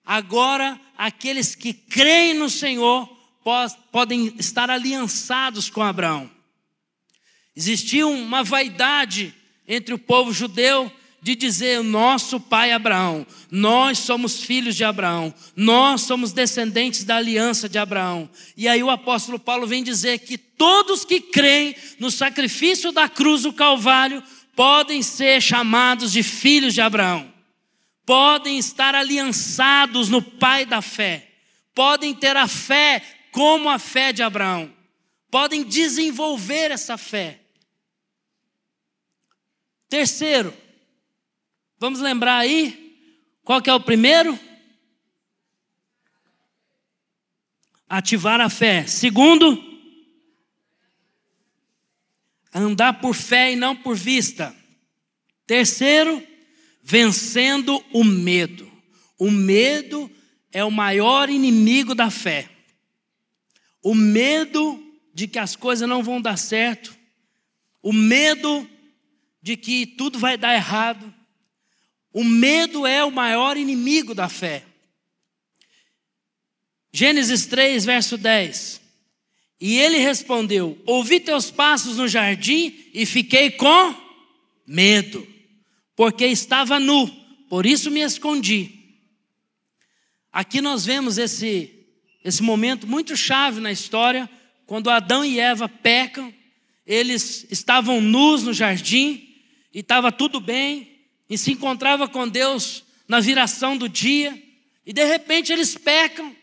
agora 0.05 0.81
aqueles 0.97 1.55
que 1.55 1.73
creem 1.73 2.35
no 2.35 2.49
Senhor 2.49 3.07
podem 3.93 4.35
estar 4.39 4.71
aliançados 4.71 5.69
com 5.69 5.83
Abraão. 5.83 6.31
Existia 7.55 8.07
uma 8.07 8.43
vaidade 8.43 9.35
entre 9.69 9.95
o 9.95 9.99
povo 9.99 10.33
judeu 10.33 10.91
de 11.25 11.35
dizer: 11.35 11.83
nosso 11.83 12.39
pai 12.39 12.71
Abraão, 12.71 13.27
nós 13.51 13.99
somos 13.99 14.43
filhos 14.43 14.77
de 14.77 14.85
Abraão, 14.85 15.33
nós 15.57 16.03
somos 16.03 16.35
descendentes 16.35 17.03
da 17.03 17.17
aliança 17.17 17.67
de 17.67 17.79
Abraão. 17.79 18.29
E 18.55 18.69
aí 18.69 18.83
o 18.83 18.91
apóstolo 18.91 19.39
Paulo 19.39 19.67
vem 19.67 19.83
dizer 19.83 20.19
que 20.19 20.37
todos 20.37 21.03
que 21.03 21.21
creem 21.21 21.75
no 21.99 22.11
sacrifício 22.11 22.93
da 22.93 23.09
cruz 23.09 23.41
do 23.45 23.55
Calvário 23.55 24.23
podem 24.55 25.03
ser 25.03 25.41
chamados 25.41 26.13
de 26.13 26.23
filhos 26.23 26.75
de 26.75 26.83
Abraão, 26.83 27.33
podem 28.05 28.59
estar 28.59 28.95
aliançados 28.95 30.11
no 30.11 30.21
pai 30.21 30.67
da 30.67 30.83
fé, 30.83 31.27
podem 31.75 32.13
ter 32.13 32.37
a 32.37 32.47
fé 32.47 33.03
como 33.33 33.71
a 33.71 33.79
fé 33.79 34.13
de 34.13 34.23
Abraão, 34.23 34.71
podem 35.31 35.65
desenvolver 35.65 36.71
essa 36.71 36.99
fé. 36.99 37.41
Terceiro, 39.89 40.53
vamos 41.85 42.01
lembrar 42.01 42.39
aí, 42.39 42.99
qual 43.45 43.61
que 43.61 43.69
é 43.69 43.75
o 43.75 43.79
primeiro? 43.79 44.41
Ativar 47.87 48.41
a 48.41 48.49
fé. 48.49 48.87
Segundo, 48.87 49.63
andar 52.55 53.03
por 53.03 53.15
fé 53.15 53.53
e 53.53 53.57
não 53.57 53.77
por 53.77 53.95
vista. 53.95 54.57
Terceiro, 55.47 56.27
vencendo 56.83 57.85
o 57.93 58.03
medo. 58.03 58.73
O 59.19 59.31
medo 59.31 60.11
é 60.51 60.65
o 60.65 60.71
maior 60.71 61.29
inimigo 61.29 61.95
da 61.95 62.11
fé. 62.11 62.49
O 63.83 63.95
medo 63.95 64.83
de 65.13 65.29
que 65.29 65.39
as 65.39 65.55
coisas 65.55 65.87
não 65.87 66.03
vão 66.03 66.19
dar 66.19 66.39
certo, 66.39 66.97
o 67.83 67.93
medo 67.93 68.67
de 69.43 69.55
que 69.55 69.85
tudo 69.85 70.19
vai 70.19 70.39
dar 70.39 70.55
errado. 70.55 71.14
O 72.15 72.23
medo 72.23 72.87
é 72.87 73.05
o 73.05 73.11
maior 73.11 73.57
inimigo 73.57 74.15
da 74.15 74.29
fé. 74.29 74.65
Gênesis 76.93 77.45
3, 77.47 77.85
verso 77.85 78.17
10. 78.17 78.81
E 79.61 79.77
ele 79.79 79.99
respondeu: 79.99 80.81
Ouvi 80.87 81.19
teus 81.19 81.51
passos 81.51 81.97
no 81.97 82.07
jardim 82.07 82.73
e 82.95 83.05
fiquei 83.05 83.51
com 83.51 83.93
medo. 84.65 85.27
porque 85.97 86.27
estava 86.27 86.79
nu, 86.81 87.09
por 87.49 87.67
isso 87.67 87.91
me 87.91 88.01
escondi. 88.01 88.71
Aqui 90.33 90.61
nós 90.61 90.85
vemos 90.85 91.19
esse, 91.19 91.71
esse 92.25 92.43
momento 92.43 92.87
muito 92.87 93.17
chave 93.17 93.61
na 93.61 93.71
história, 93.71 94.29
quando 94.67 94.91
Adão 94.91 95.25
e 95.25 95.39
Eva 95.39 95.69
pecam, 95.69 96.35
eles 96.85 97.47
estavam 97.51 98.01
nus 98.01 98.43
no 98.43 98.53
jardim, 98.53 99.35
e 99.73 99.81
estava 99.81 100.11
tudo 100.11 100.41
bem, 100.41 100.94
e 101.29 101.39
se 101.39 101.53
encontrava 101.53 102.09
com 102.09 102.29
Deus 102.29 102.85
na 103.09 103.21
viração 103.21 103.77
do 103.77 103.89
dia, 103.89 104.41
e 104.87 104.93
de 104.93 105.05
repente 105.05 105.53
eles 105.53 105.77
pecam, 105.77 106.35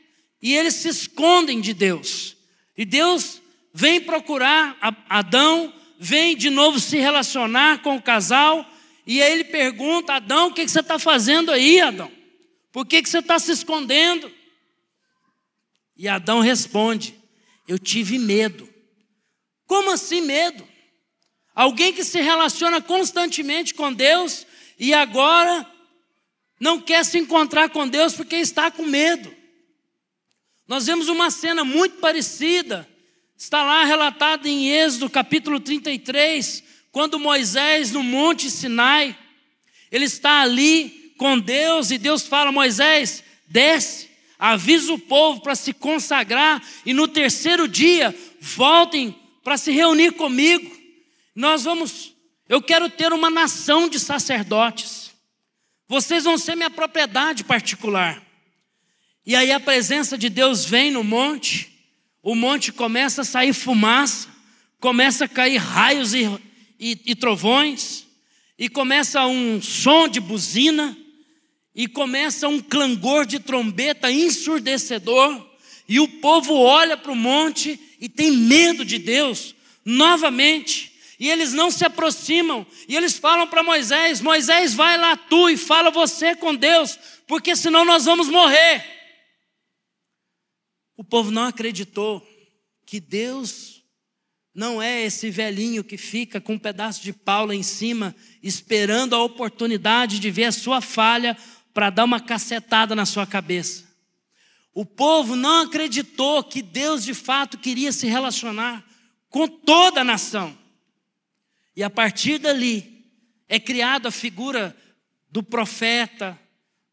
e 0.41 0.55
eles 0.55 0.75
se 0.75 0.89
escondem 0.89 1.61
de 1.61 1.73
Deus. 1.73 2.35
E 2.77 2.85
Deus 2.85 3.41
vem 3.73 4.01
procurar 4.01 4.77
Adão, 5.07 5.73
vem 5.99 6.35
de 6.35 6.49
novo 6.49 6.79
se 6.79 6.97
relacionar 6.97 7.81
com 7.81 7.95
o 7.95 8.01
casal, 8.01 8.65
e 9.05 9.21
aí 9.21 9.33
ele 9.33 9.43
pergunta: 9.45 10.13
Adão, 10.13 10.47
o 10.47 10.53
que 10.53 10.67
você 10.67 10.79
está 10.79 10.97
fazendo 10.97 11.51
aí, 11.51 11.79
Adão? 11.79 12.11
Por 12.71 12.85
que 12.85 13.01
você 13.03 13.19
está 13.19 13.37
se 13.37 13.51
escondendo? 13.51 14.31
E 15.95 16.07
Adão 16.07 16.39
responde: 16.39 17.15
Eu 17.67 17.77
tive 17.77 18.17
medo. 18.17 18.67
Como 19.67 19.91
assim 19.91 20.21
medo? 20.21 20.67
Alguém 21.53 21.93
que 21.93 22.03
se 22.03 22.21
relaciona 22.21 22.81
constantemente 22.81 23.73
com 23.73 23.91
Deus 23.91 24.47
e 24.81 24.95
agora 24.95 25.63
não 26.59 26.81
quer 26.81 27.05
se 27.05 27.19
encontrar 27.19 27.69
com 27.69 27.87
Deus 27.87 28.15
porque 28.15 28.37
está 28.37 28.71
com 28.71 28.83
medo. 28.83 29.31
Nós 30.67 30.87
vemos 30.87 31.07
uma 31.07 31.29
cena 31.29 31.63
muito 31.63 31.97
parecida, 31.97 32.89
está 33.37 33.61
lá 33.61 33.85
relatada 33.85 34.49
em 34.49 34.69
Êxodo 34.69 35.07
capítulo 35.07 35.59
33, 35.59 36.63
quando 36.91 37.19
Moisés 37.19 37.91
no 37.91 38.01
Monte 38.01 38.49
Sinai, 38.49 39.15
ele 39.91 40.05
está 40.05 40.41
ali 40.41 41.13
com 41.15 41.37
Deus 41.37 41.91
e 41.91 41.99
Deus 41.99 42.23
fala: 42.23 42.51
Moisés, 42.51 43.23
desce, 43.45 44.09
avisa 44.39 44.91
o 44.91 44.97
povo 44.97 45.41
para 45.41 45.53
se 45.53 45.73
consagrar 45.73 46.59
e 46.83 46.91
no 46.91 47.07
terceiro 47.07 47.67
dia 47.67 48.15
voltem 48.39 49.15
para 49.43 49.57
se 49.57 49.71
reunir 49.71 50.13
comigo. 50.13 50.75
Nós 51.35 51.65
vamos, 51.65 52.10
eu 52.51 52.61
quero 52.61 52.89
ter 52.89 53.13
uma 53.13 53.29
nação 53.29 53.87
de 53.87 53.97
sacerdotes. 53.97 55.11
Vocês 55.87 56.25
vão 56.25 56.37
ser 56.37 56.53
minha 56.53 56.69
propriedade 56.69 57.45
particular. 57.45 58.21
E 59.25 59.37
aí 59.37 59.53
a 59.53 59.59
presença 59.59 60.17
de 60.17 60.27
Deus 60.27 60.65
vem 60.65 60.91
no 60.91 61.01
monte, 61.01 61.71
o 62.21 62.35
monte 62.35 62.73
começa 62.73 63.21
a 63.21 63.23
sair 63.23 63.53
fumaça, 63.53 64.27
começa 64.81 65.23
a 65.23 65.29
cair 65.29 65.59
raios 65.59 66.13
e, 66.13 66.25
e, 66.77 66.99
e 67.05 67.15
trovões, 67.15 68.05
e 68.59 68.67
começa 68.67 69.25
um 69.25 69.61
som 69.61 70.09
de 70.09 70.19
buzina, 70.19 70.97
e 71.73 71.87
começa 71.87 72.49
um 72.49 72.59
clangor 72.59 73.25
de 73.25 73.39
trombeta 73.39 74.11
ensurdecedor, 74.11 75.41
e 75.87 76.01
o 76.01 76.07
povo 76.19 76.53
olha 76.55 76.97
para 76.97 77.13
o 77.13 77.15
monte 77.15 77.79
e 77.97 78.09
tem 78.09 78.29
medo 78.29 78.83
de 78.83 78.97
Deus, 78.97 79.55
novamente, 79.85 80.90
e 81.21 81.29
eles 81.29 81.53
não 81.53 81.69
se 81.69 81.85
aproximam, 81.85 82.65
e 82.87 82.95
eles 82.95 83.19
falam 83.19 83.45
para 83.45 83.61
Moisés: 83.61 84.21
Moisés, 84.21 84.73
vai 84.73 84.97
lá 84.97 85.15
tu 85.15 85.51
e 85.51 85.55
fala 85.55 85.91
você 85.91 86.35
com 86.35 86.55
Deus, 86.55 86.97
porque 87.27 87.55
senão 87.55 87.85
nós 87.85 88.05
vamos 88.05 88.27
morrer. 88.27 88.83
O 90.97 91.03
povo 91.03 91.29
não 91.29 91.43
acreditou 91.43 92.27
que 92.87 92.99
Deus 92.99 93.83
não 94.51 94.81
é 94.81 95.03
esse 95.03 95.29
velhinho 95.29 95.83
que 95.83 95.95
fica 95.95 96.41
com 96.41 96.53
um 96.53 96.59
pedaço 96.59 97.03
de 97.03 97.13
pau 97.13 97.53
em 97.53 97.61
cima, 97.61 98.15
esperando 98.41 99.15
a 99.15 99.23
oportunidade 99.23 100.17
de 100.17 100.31
ver 100.31 100.45
a 100.45 100.51
sua 100.51 100.81
falha 100.81 101.37
para 101.71 101.91
dar 101.91 102.05
uma 102.05 102.19
cacetada 102.19 102.95
na 102.95 103.05
sua 103.05 103.27
cabeça. 103.27 103.87
O 104.73 104.83
povo 104.83 105.35
não 105.35 105.61
acreditou 105.61 106.43
que 106.43 106.63
Deus 106.63 107.03
de 107.03 107.13
fato 107.13 107.59
queria 107.59 107.91
se 107.91 108.07
relacionar 108.07 108.83
com 109.29 109.47
toda 109.47 110.01
a 110.01 110.03
nação. 110.03 110.59
E 111.75 111.83
a 111.83 111.89
partir 111.89 112.37
dali 112.37 113.05
é 113.47 113.59
criada 113.59 114.09
a 114.09 114.11
figura 114.11 114.75
do 115.29 115.41
profeta, 115.41 116.39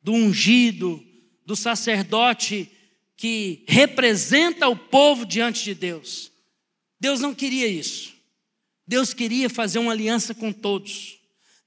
do 0.02 0.12
ungido, 0.12 1.04
do 1.44 1.56
sacerdote 1.56 2.70
que 3.16 3.64
representa 3.66 4.68
o 4.68 4.76
povo 4.76 5.26
diante 5.26 5.64
de 5.64 5.74
Deus. 5.74 6.30
Deus 7.00 7.20
não 7.20 7.34
queria 7.34 7.66
isso. 7.66 8.14
Deus 8.86 9.12
queria 9.12 9.50
fazer 9.50 9.78
uma 9.78 9.92
aliança 9.92 10.34
com 10.34 10.52
todos. 10.52 11.18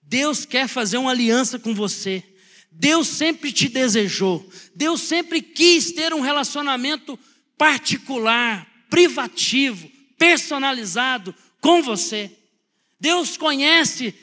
Deus 0.01 0.45
quer 0.45 0.67
fazer 0.67 0.97
uma 0.97 1.11
aliança 1.11 1.59
com 1.59 1.75
você. 1.75 2.23
Deus 2.71 3.07
sempre 3.07 3.51
te 3.51 3.67
desejou. 3.67 4.49
Deus 4.73 5.01
sempre 5.01 5.41
quis 5.41 5.91
ter 5.91 6.13
um 6.13 6.21
relacionamento 6.21 7.19
particular, 7.57 8.67
privativo, 8.89 9.91
personalizado 10.17 11.35
com 11.59 11.83
você. 11.83 12.31
Deus 13.01 13.35
conhece, 13.35 14.13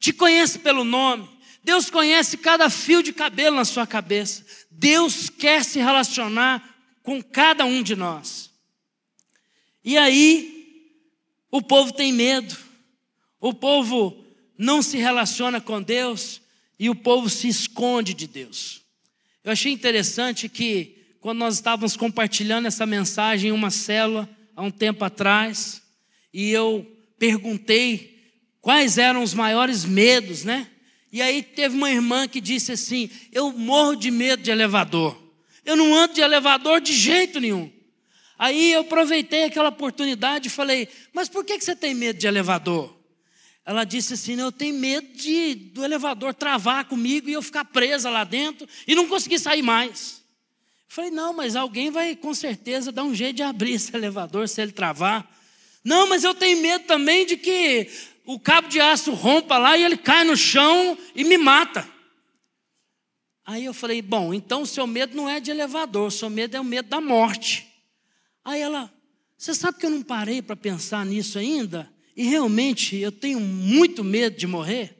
te 0.00 0.12
conhece 0.12 0.58
pelo 0.58 0.82
nome. 0.82 1.30
Deus 1.62 1.88
conhece 1.88 2.36
cada 2.36 2.68
fio 2.68 3.04
de 3.04 3.12
cabelo 3.12 3.54
na 3.54 3.64
sua 3.64 3.86
cabeça. 3.86 4.44
Deus 4.68 5.30
quer 5.30 5.64
se 5.64 5.78
relacionar 5.78 6.76
com 7.04 7.22
cada 7.22 7.64
um 7.64 7.84
de 7.84 7.94
nós. 7.94 8.50
E 9.84 9.96
aí, 9.96 10.90
o 11.52 11.62
povo 11.62 11.92
tem 11.92 12.12
medo, 12.12 12.56
o 13.40 13.54
povo 13.54 14.24
não 14.58 14.82
se 14.82 14.96
relaciona 14.98 15.60
com 15.60 15.80
Deus 15.80 16.42
e 16.80 16.90
o 16.90 16.96
povo 16.96 17.30
se 17.30 17.46
esconde 17.46 18.12
de 18.12 18.26
Deus. 18.26 18.82
Eu 19.44 19.52
achei 19.52 19.72
interessante 19.72 20.48
que, 20.48 21.14
quando 21.20 21.38
nós 21.38 21.54
estávamos 21.54 21.96
compartilhando 21.96 22.66
essa 22.66 22.84
mensagem 22.84 23.50
em 23.50 23.52
uma 23.52 23.70
célula, 23.70 24.28
há 24.56 24.62
um 24.62 24.70
tempo 24.70 25.04
atrás, 25.04 25.80
e 26.34 26.50
eu 26.50 26.84
perguntei 27.20 28.18
quais 28.62 28.96
eram 28.96 29.22
os 29.22 29.34
maiores 29.34 29.84
medos, 29.84 30.42
né? 30.42 30.66
E 31.12 31.20
aí 31.20 31.42
teve 31.42 31.76
uma 31.76 31.90
irmã 31.90 32.26
que 32.26 32.40
disse 32.40 32.72
assim: 32.72 33.10
Eu 33.30 33.52
morro 33.52 33.94
de 33.94 34.10
medo 34.10 34.42
de 34.42 34.50
elevador. 34.50 35.20
Eu 35.64 35.76
não 35.76 35.94
ando 35.94 36.14
de 36.14 36.22
elevador 36.22 36.80
de 36.80 36.94
jeito 36.94 37.38
nenhum. 37.38 37.70
Aí 38.38 38.72
eu 38.72 38.80
aproveitei 38.80 39.44
aquela 39.44 39.68
oportunidade 39.68 40.48
e 40.48 40.50
falei: 40.50 40.88
Mas 41.12 41.28
por 41.28 41.44
que 41.44 41.60
você 41.60 41.76
tem 41.76 41.94
medo 41.94 42.18
de 42.18 42.26
elevador? 42.26 42.96
Ela 43.66 43.84
disse 43.84 44.14
assim: 44.14 44.40
Eu 44.40 44.50
tenho 44.50 44.74
medo 44.74 45.06
de, 45.12 45.54
do 45.54 45.84
elevador 45.84 46.32
travar 46.32 46.86
comigo 46.86 47.28
e 47.28 47.34
eu 47.34 47.42
ficar 47.42 47.66
presa 47.66 48.08
lá 48.08 48.24
dentro 48.24 48.66
e 48.86 48.94
não 48.94 49.06
conseguir 49.06 49.38
sair 49.38 49.62
mais. 49.62 50.24
Falei: 50.88 51.10
Não, 51.10 51.34
mas 51.34 51.54
alguém 51.54 51.90
vai 51.90 52.16
com 52.16 52.32
certeza 52.32 52.90
dar 52.90 53.04
um 53.04 53.14
jeito 53.14 53.36
de 53.36 53.42
abrir 53.42 53.74
esse 53.74 53.94
elevador 53.94 54.48
se 54.48 54.62
ele 54.62 54.72
travar. 54.72 55.39
Não, 55.84 56.08
mas 56.08 56.24
eu 56.24 56.34
tenho 56.34 56.60
medo 56.60 56.84
também 56.84 57.24
de 57.24 57.36
que 57.36 57.88
o 58.24 58.38
cabo 58.38 58.68
de 58.68 58.80
aço 58.80 59.12
rompa 59.12 59.58
lá 59.58 59.76
e 59.76 59.82
ele 59.82 59.96
cai 59.96 60.24
no 60.24 60.36
chão 60.36 60.96
e 61.14 61.24
me 61.24 61.38
mata. 61.38 61.88
Aí 63.44 63.64
eu 63.64 63.74
falei: 63.74 64.00
Bom, 64.02 64.32
então 64.32 64.62
o 64.62 64.66
seu 64.66 64.86
medo 64.86 65.16
não 65.16 65.28
é 65.28 65.40
de 65.40 65.50
elevador, 65.50 66.08
o 66.08 66.10
seu 66.10 66.30
medo 66.30 66.56
é 66.56 66.60
o 66.60 66.64
medo 66.64 66.88
da 66.88 67.00
morte. 67.00 67.66
Aí 68.44 68.60
ela, 68.60 68.92
você 69.36 69.54
sabe 69.54 69.78
que 69.78 69.86
eu 69.86 69.90
não 69.90 70.02
parei 70.02 70.42
para 70.42 70.54
pensar 70.54 71.04
nisso 71.04 71.38
ainda? 71.38 71.90
E 72.16 72.24
realmente 72.24 72.96
eu 72.96 73.10
tenho 73.10 73.40
muito 73.40 74.04
medo 74.04 74.36
de 74.36 74.46
morrer. 74.46 74.96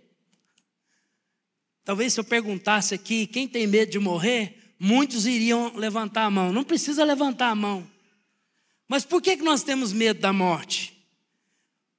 Talvez 1.84 2.12
se 2.12 2.20
eu 2.20 2.24
perguntasse 2.24 2.94
aqui 2.94 3.26
quem 3.26 3.46
tem 3.46 3.66
medo 3.66 3.90
de 3.92 3.98
morrer, 3.98 4.74
muitos 4.78 5.26
iriam 5.26 5.76
levantar 5.76 6.24
a 6.24 6.30
mão. 6.30 6.52
Não 6.52 6.64
precisa 6.64 7.04
levantar 7.04 7.50
a 7.50 7.54
mão. 7.54 7.86
Mas 8.90 9.04
por 9.04 9.22
que, 9.22 9.36
que 9.36 9.44
nós 9.44 9.62
temos 9.62 9.92
medo 9.92 10.18
da 10.18 10.32
morte? 10.32 11.00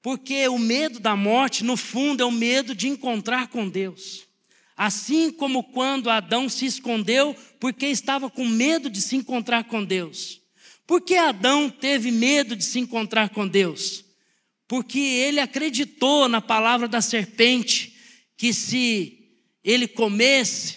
Porque 0.01 0.45
o 0.49 0.59
medo 0.59 0.99
da 0.99 1.15
morte, 1.15 1.63
no 1.63 1.77
fundo, 1.77 2.21
é 2.21 2.25
o 2.25 2.31
medo 2.31 2.75
de 2.75 2.89
encontrar 2.89 3.47
com 3.47 3.69
Deus. 3.69 4.27
Assim 4.75 5.31
como 5.31 5.63
quando 5.63 6.09
Adão 6.09 6.49
se 6.49 6.65
escondeu 6.65 7.33
porque 7.61 7.85
estava 7.85 8.29
com 8.29 8.45
medo 8.45 8.89
de 8.89 9.01
se 9.01 9.15
encontrar 9.15 9.63
com 9.63 9.85
Deus. 9.85 10.41
Por 10.85 10.99
que 10.99 11.15
Adão 11.15 11.69
teve 11.69 12.11
medo 12.11 12.57
de 12.57 12.65
se 12.65 12.77
encontrar 12.77 13.29
com 13.29 13.47
Deus? 13.47 14.03
Porque 14.67 14.99
ele 14.99 15.39
acreditou 15.39 16.27
na 16.27 16.41
palavra 16.41 16.89
da 16.89 16.99
serpente, 16.99 17.95
que 18.35 18.53
se 18.53 19.29
ele 19.63 19.87
comesse, 19.87 20.75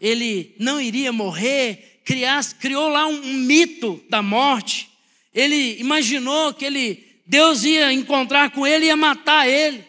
ele 0.00 0.56
não 0.58 0.80
iria 0.80 1.12
morrer, 1.12 2.02
criasse, 2.04 2.56
criou 2.56 2.88
lá 2.88 3.06
um, 3.06 3.22
um 3.22 3.34
mito 3.34 4.02
da 4.10 4.20
morte. 4.20 4.90
Ele 5.32 5.78
imaginou 5.80 6.52
que 6.52 6.64
ele 6.64 7.12
Deus 7.26 7.64
ia 7.64 7.92
encontrar 7.92 8.50
com 8.50 8.66
ele 8.66 8.84
e 8.84 8.88
ia 8.88 8.96
matar 8.96 9.48
ele. 9.48 9.84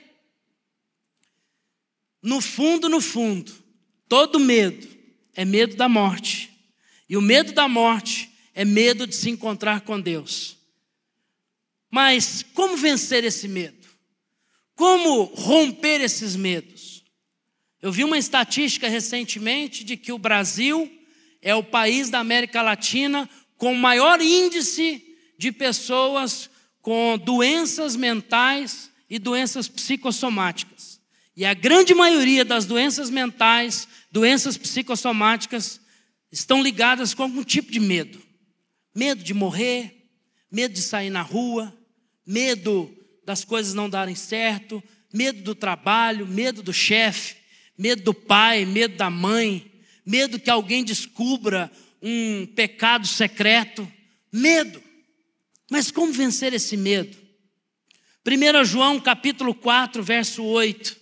No 2.21 2.39
fundo, 2.39 2.87
no 2.87 3.01
fundo, 3.01 3.51
todo 4.07 4.39
medo 4.39 4.87
é 5.33 5.43
medo 5.43 5.75
da 5.75 5.89
morte. 5.89 6.49
E 7.09 7.17
o 7.17 7.21
medo 7.21 7.51
da 7.51 7.67
morte 7.67 8.31
é 8.53 8.63
medo 8.63 9.05
de 9.05 9.15
se 9.15 9.29
encontrar 9.29 9.81
com 9.81 9.99
Deus. 9.99 10.57
Mas 11.91 12.43
como 12.53 12.77
vencer 12.77 13.23
esse 13.23 13.47
medo? 13.47 13.87
Como 14.75 15.23
romper 15.23 16.01
esses 16.01 16.35
medos? 16.35 17.03
Eu 17.81 17.91
vi 17.91 18.03
uma 18.03 18.17
estatística 18.17 18.87
recentemente 18.87 19.83
de 19.83 19.97
que 19.97 20.13
o 20.13 20.17
Brasil 20.17 20.89
é 21.41 21.53
o 21.53 21.63
país 21.63 22.09
da 22.09 22.19
América 22.19 22.61
Latina 22.61 23.29
com 23.57 23.75
maior 23.75 24.21
índice 24.21 25.12
de 25.43 25.51
pessoas 25.51 26.49
com 26.81 27.17
doenças 27.17 27.97
mentais 27.97 28.89
e 29.09 29.19
doenças 29.19 29.67
psicossomáticas. 29.67 31.01
E 31.35 31.43
a 31.43 31.53
grande 31.53 31.93
maioria 31.93 32.45
das 32.45 32.65
doenças 32.65 33.09
mentais, 33.09 33.85
doenças 34.09 34.57
psicossomáticas, 34.57 35.81
estão 36.31 36.63
ligadas 36.63 37.13
com 37.13 37.23
algum 37.23 37.43
tipo 37.43 37.73
de 37.73 37.81
medo. 37.81 38.21
Medo 38.95 39.21
de 39.21 39.33
morrer, 39.33 40.07
medo 40.49 40.75
de 40.75 40.81
sair 40.81 41.09
na 41.09 41.21
rua, 41.21 41.77
medo 42.25 42.89
das 43.25 43.43
coisas 43.43 43.73
não 43.73 43.89
darem 43.89 44.15
certo, 44.15 44.81
medo 45.13 45.41
do 45.41 45.53
trabalho, 45.53 46.25
medo 46.25 46.63
do 46.63 46.71
chefe, 46.71 47.35
medo 47.77 48.01
do 48.01 48.13
pai, 48.13 48.63
medo 48.63 48.95
da 48.95 49.09
mãe, 49.09 49.69
medo 50.05 50.39
que 50.39 50.49
alguém 50.49 50.85
descubra 50.85 51.69
um 52.01 52.45
pecado 52.45 53.05
secreto, 53.05 53.85
medo. 54.31 54.92
Mas 55.73 55.89
como 55.89 56.13
vencer 56.13 56.53
esse 56.53 56.77
medo? 56.77 57.17
1 58.23 58.63
João 58.63 58.99
capítulo 58.99 59.55
4, 59.55 60.03
verso 60.03 60.43
8, 60.43 60.95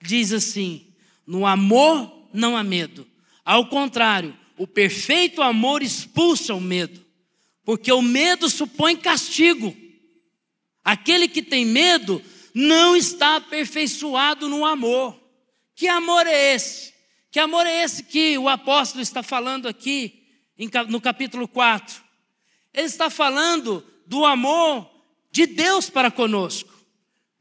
diz 0.00 0.32
assim: 0.32 0.94
No 1.26 1.44
amor 1.44 2.28
não 2.32 2.56
há 2.56 2.62
medo. 2.62 3.04
Ao 3.44 3.66
contrário, 3.66 4.38
o 4.56 4.64
perfeito 4.64 5.42
amor 5.42 5.82
expulsa 5.82 6.54
o 6.54 6.60
medo, 6.60 7.04
porque 7.64 7.90
o 7.90 8.00
medo 8.00 8.48
supõe 8.48 8.96
castigo. 8.96 9.76
Aquele 10.84 11.26
que 11.26 11.42
tem 11.42 11.64
medo 11.64 12.22
não 12.54 12.94
está 12.94 13.34
aperfeiçoado 13.34 14.48
no 14.48 14.64
amor. 14.64 15.20
Que 15.74 15.88
amor 15.88 16.28
é 16.28 16.54
esse? 16.54 16.94
Que 17.28 17.40
amor 17.40 17.66
é 17.66 17.82
esse 17.82 18.04
que 18.04 18.38
o 18.38 18.48
apóstolo 18.48 19.02
está 19.02 19.20
falando 19.20 19.66
aqui 19.66 20.28
no 20.88 21.00
capítulo 21.00 21.48
4? 21.48 22.09
Ele 22.72 22.86
está 22.86 23.10
falando 23.10 23.84
do 24.06 24.24
amor 24.24 24.88
de 25.30 25.46
Deus 25.46 25.90
para 25.90 26.10
conosco. 26.10 26.70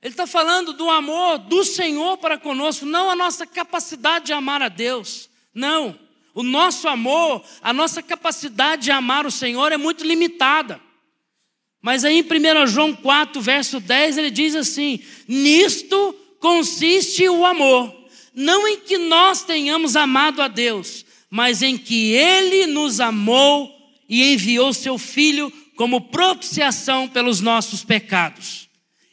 Ele 0.02 0.14
está 0.14 0.26
falando 0.26 0.74
do 0.74 0.90
amor 0.90 1.40
do 1.40 1.64
Senhor 1.64 2.18
para 2.18 2.38
conosco, 2.38 2.86
não 2.86 3.10
a 3.10 3.16
nossa 3.16 3.46
capacidade 3.46 4.28
de 4.28 4.34
amar 4.34 4.62
a 4.62 4.70
Deus. 4.70 5.30
Não. 5.54 6.00
O 6.34 6.44
nosso 6.44 6.88
amor, 6.88 7.44
a 7.62 7.74
nossa 7.74 8.02
capacidade 8.02 8.84
de 8.84 8.92
amar 8.92 9.26
o 9.26 9.32
Senhor 9.32 9.72
é 9.72 9.78
muito 9.78 10.06
limitada. 10.06 10.80
Mas 11.82 12.06
aí 12.06 12.20
em 12.20 12.24
1 12.24 12.68
João 12.68 12.96
4, 12.96 13.42
verso 13.42 13.80
10, 13.80 14.18
ele 14.18 14.32
diz 14.32 14.56
assim: 14.56 15.00
Nisto 15.28 16.16
consiste 16.40 17.28
o 17.28 17.46
amor, 17.46 17.94
não 18.34 18.68
em 18.68 18.78
que 18.78 18.98
nós 18.98 19.44
tenhamos 19.44 19.96
amado 19.96 20.42
a 20.42 20.48
Deus, 20.48 21.06
mas 21.30 21.62
em 21.62 21.78
que 21.78 22.14
Ele 22.14 22.66
nos 22.68 23.00
amou 23.00 23.79
e 24.10 24.34
enviou 24.34 24.74
seu 24.74 24.98
Filho 24.98 25.54
como 25.76 26.02
propiciação 26.02 27.08
pelos 27.08 27.40
nossos 27.40 27.86
pecados. 27.86 28.68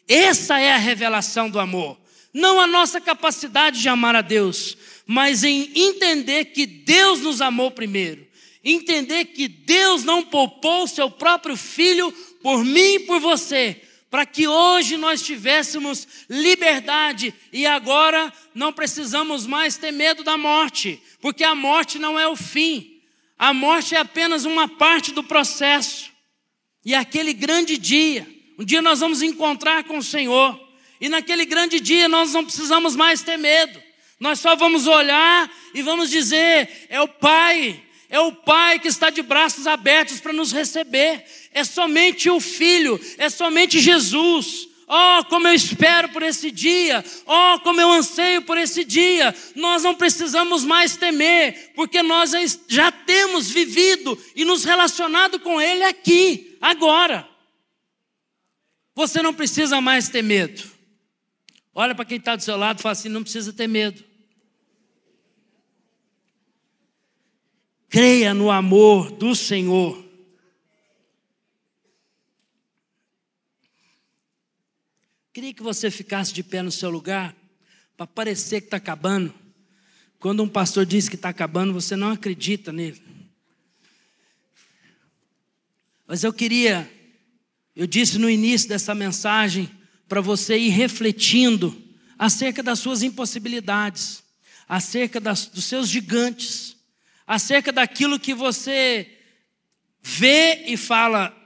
Essa 0.09 0.59
é 0.59 0.73
a 0.73 0.79
revelação 0.79 1.51
do 1.51 1.61
amor. 1.61 1.99
Não 2.33 2.61
a 2.61 2.67
nossa 2.67 3.01
capacidade 3.01 3.81
de 3.81 3.89
amar 3.89 4.17
a 4.17 4.21
Deus, 4.21 4.77
mas 5.07 5.45
em 5.45 5.71
entender 5.75 6.47
que 6.47 6.67
Deus 6.67 7.21
nos 7.21 7.41
amou 7.41 7.71
primeiro. 7.71 8.27
Entender 8.65 9.27
que 9.27 9.47
Deus 9.47 10.03
não 10.03 10.25
poupou 10.25 10.89
seu 10.89 11.11
próprio 11.11 11.57
filho 11.57 12.13
por 12.43 12.65
mim 12.65 12.95
e 12.95 13.01
por 13.01 13.21
você, 13.21 13.81
para 14.11 14.27
que 14.27 14.49
hoje 14.49 14.97
nós 14.97 15.23
tivéssemos 15.23 16.07
liberdade 16.29 17.33
e 17.53 17.65
agora 17.65 18.33
não 18.55 18.73
precisamos 18.73 19.47
mais 19.47 19.77
ter 19.77 19.93
medo 19.93 20.25
da 20.25 20.37
morte, 20.37 21.01
porque 21.21 21.45
a 21.45 21.55
morte 21.55 21.99
não 21.99 22.19
é 22.19 22.27
o 22.27 22.35
fim. 22.35 22.96
A 23.39 23.53
morte 23.53 23.95
é 23.95 23.99
apenas 23.99 24.45
uma 24.45 24.67
parte 24.67 25.13
do 25.13 25.23
processo. 25.23 26.11
E 26.85 26.95
aquele 26.95 27.33
grande 27.33 27.77
dia, 27.77 28.27
um 28.59 28.65
dia 28.65 28.81
nós 28.81 29.01
vamos 29.01 29.23
encontrar 29.23 29.85
com 29.85 29.99
o 29.99 30.03
Senhor. 30.03 30.59
E 31.01 31.09
naquele 31.09 31.45
grande 31.45 31.81
dia 31.81 32.09
nós 32.09 32.33
não 32.33 32.45
precisamos 32.45 32.97
mais 32.97 33.23
ter 33.23 33.37
medo. 33.37 33.83
Nós 34.19 34.41
só 34.41 34.57
vamos 34.57 34.87
olhar 34.87 35.51
e 35.75 35.83
vamos 35.83 36.11
dizer: 36.11 36.87
é 36.89 37.01
o 37.01 37.09
Pai, 37.09 37.83
é 38.09 38.19
o 38.19 38.33
Pai 38.33 38.79
que 38.79 38.89
está 38.89 39.11
de 39.11 39.21
braços 39.21 39.67
abertos 39.67 40.21
para 40.21 40.33
nos 40.33 40.53
receber. 40.53 41.25
É 41.53 41.65
somente 41.65 42.31
o 42.31 42.41
Filho, 42.41 42.99
é 43.19 43.29
somente 43.29 43.79
Jesus. 43.79 44.69
Oh, 44.89 45.25
como 45.25 45.49
eu 45.49 45.55
espero 45.55 46.09
por 46.11 46.23
esse 46.23 46.51
dia. 46.51 47.05
Oh, 47.27 47.59
como 47.61 47.81
eu 47.81 47.91
anseio 47.91 48.43
por 48.43 48.57
esse 48.57 48.85
dia. 48.85 49.35
Nós 49.57 49.83
não 49.83 49.95
precisamos 49.97 50.65
mais 50.65 50.97
temer, 50.97 51.73
porque 51.75 52.03
nós 52.03 52.33
já 52.69 52.93
temos 52.93 53.51
vivido 53.51 54.17
e 54.37 54.45
nos 54.45 54.65
relacionado 54.65 55.41
com 55.41 55.61
Ele 55.61 55.83
aqui, 55.83 56.57
agora. 56.61 57.29
Você 58.95 59.21
não 59.21 59.35
precisa 59.35 59.81
mais 59.81 60.09
ter 60.09 60.23
medo. 60.23 60.63
Olha 61.75 61.95
para 61.95 62.05
quem 62.05 62.17
está 62.17 62.37
do 62.37 62.43
seu 62.43 62.57
lado 62.57 62.79
e 62.79 62.83
fala 62.83 62.93
assim: 62.93 63.09
não 63.09 63.23
precisa 63.23 63.53
ter 63.53 63.67
medo. 63.67 64.03
Creia 67.89 68.33
no 68.33 68.51
amor 68.51 69.11
do 69.11 69.35
Senhor. 69.35 70.06
Queria 75.37 75.53
que 75.53 75.63
você 75.63 75.91
ficasse 75.91 76.33
de 76.33 76.43
pé 76.43 76.63
no 76.63 76.73
seu 76.73 76.89
lugar, 76.89 77.37
para 77.95 78.07
parecer 78.07 78.63
que 78.63 78.69
está 78.69 78.79
acabando. 78.79 79.35
Quando 80.19 80.43
um 80.43 80.49
pastor 80.49 80.87
diz 80.87 81.11
que 81.11 81.15
está 81.15 81.29
acabando, 81.29 81.75
você 81.75 81.95
não 81.95 82.13
acredita 82.13 82.73
nele. 82.73 83.03
Mas 86.07 86.25
eu 86.25 86.33
queria, 86.33 86.91
eu 87.75 87.87
disse 87.87 88.17
no 88.17 88.31
início 88.31 88.67
dessa 88.67 88.95
mensagem, 88.95 89.69
para 90.09 90.23
você 90.23 90.57
ir 90.57 90.71
refletindo 90.71 91.85
acerca 92.19 92.63
das 92.63 92.79
suas 92.79 93.03
impossibilidades, 93.03 94.25
acerca 94.67 95.21
das, 95.21 95.45
dos 95.45 95.67
seus 95.67 95.87
gigantes, 95.87 96.79
acerca 97.27 97.71
daquilo 97.71 98.19
que 98.19 98.33
você 98.33 99.19
vê 100.03 100.65
e 100.67 100.79
fala: 100.79 101.37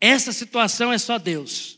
essa 0.00 0.32
situação 0.32 0.90
é 0.90 0.96
só 0.96 1.18
Deus. 1.18 1.75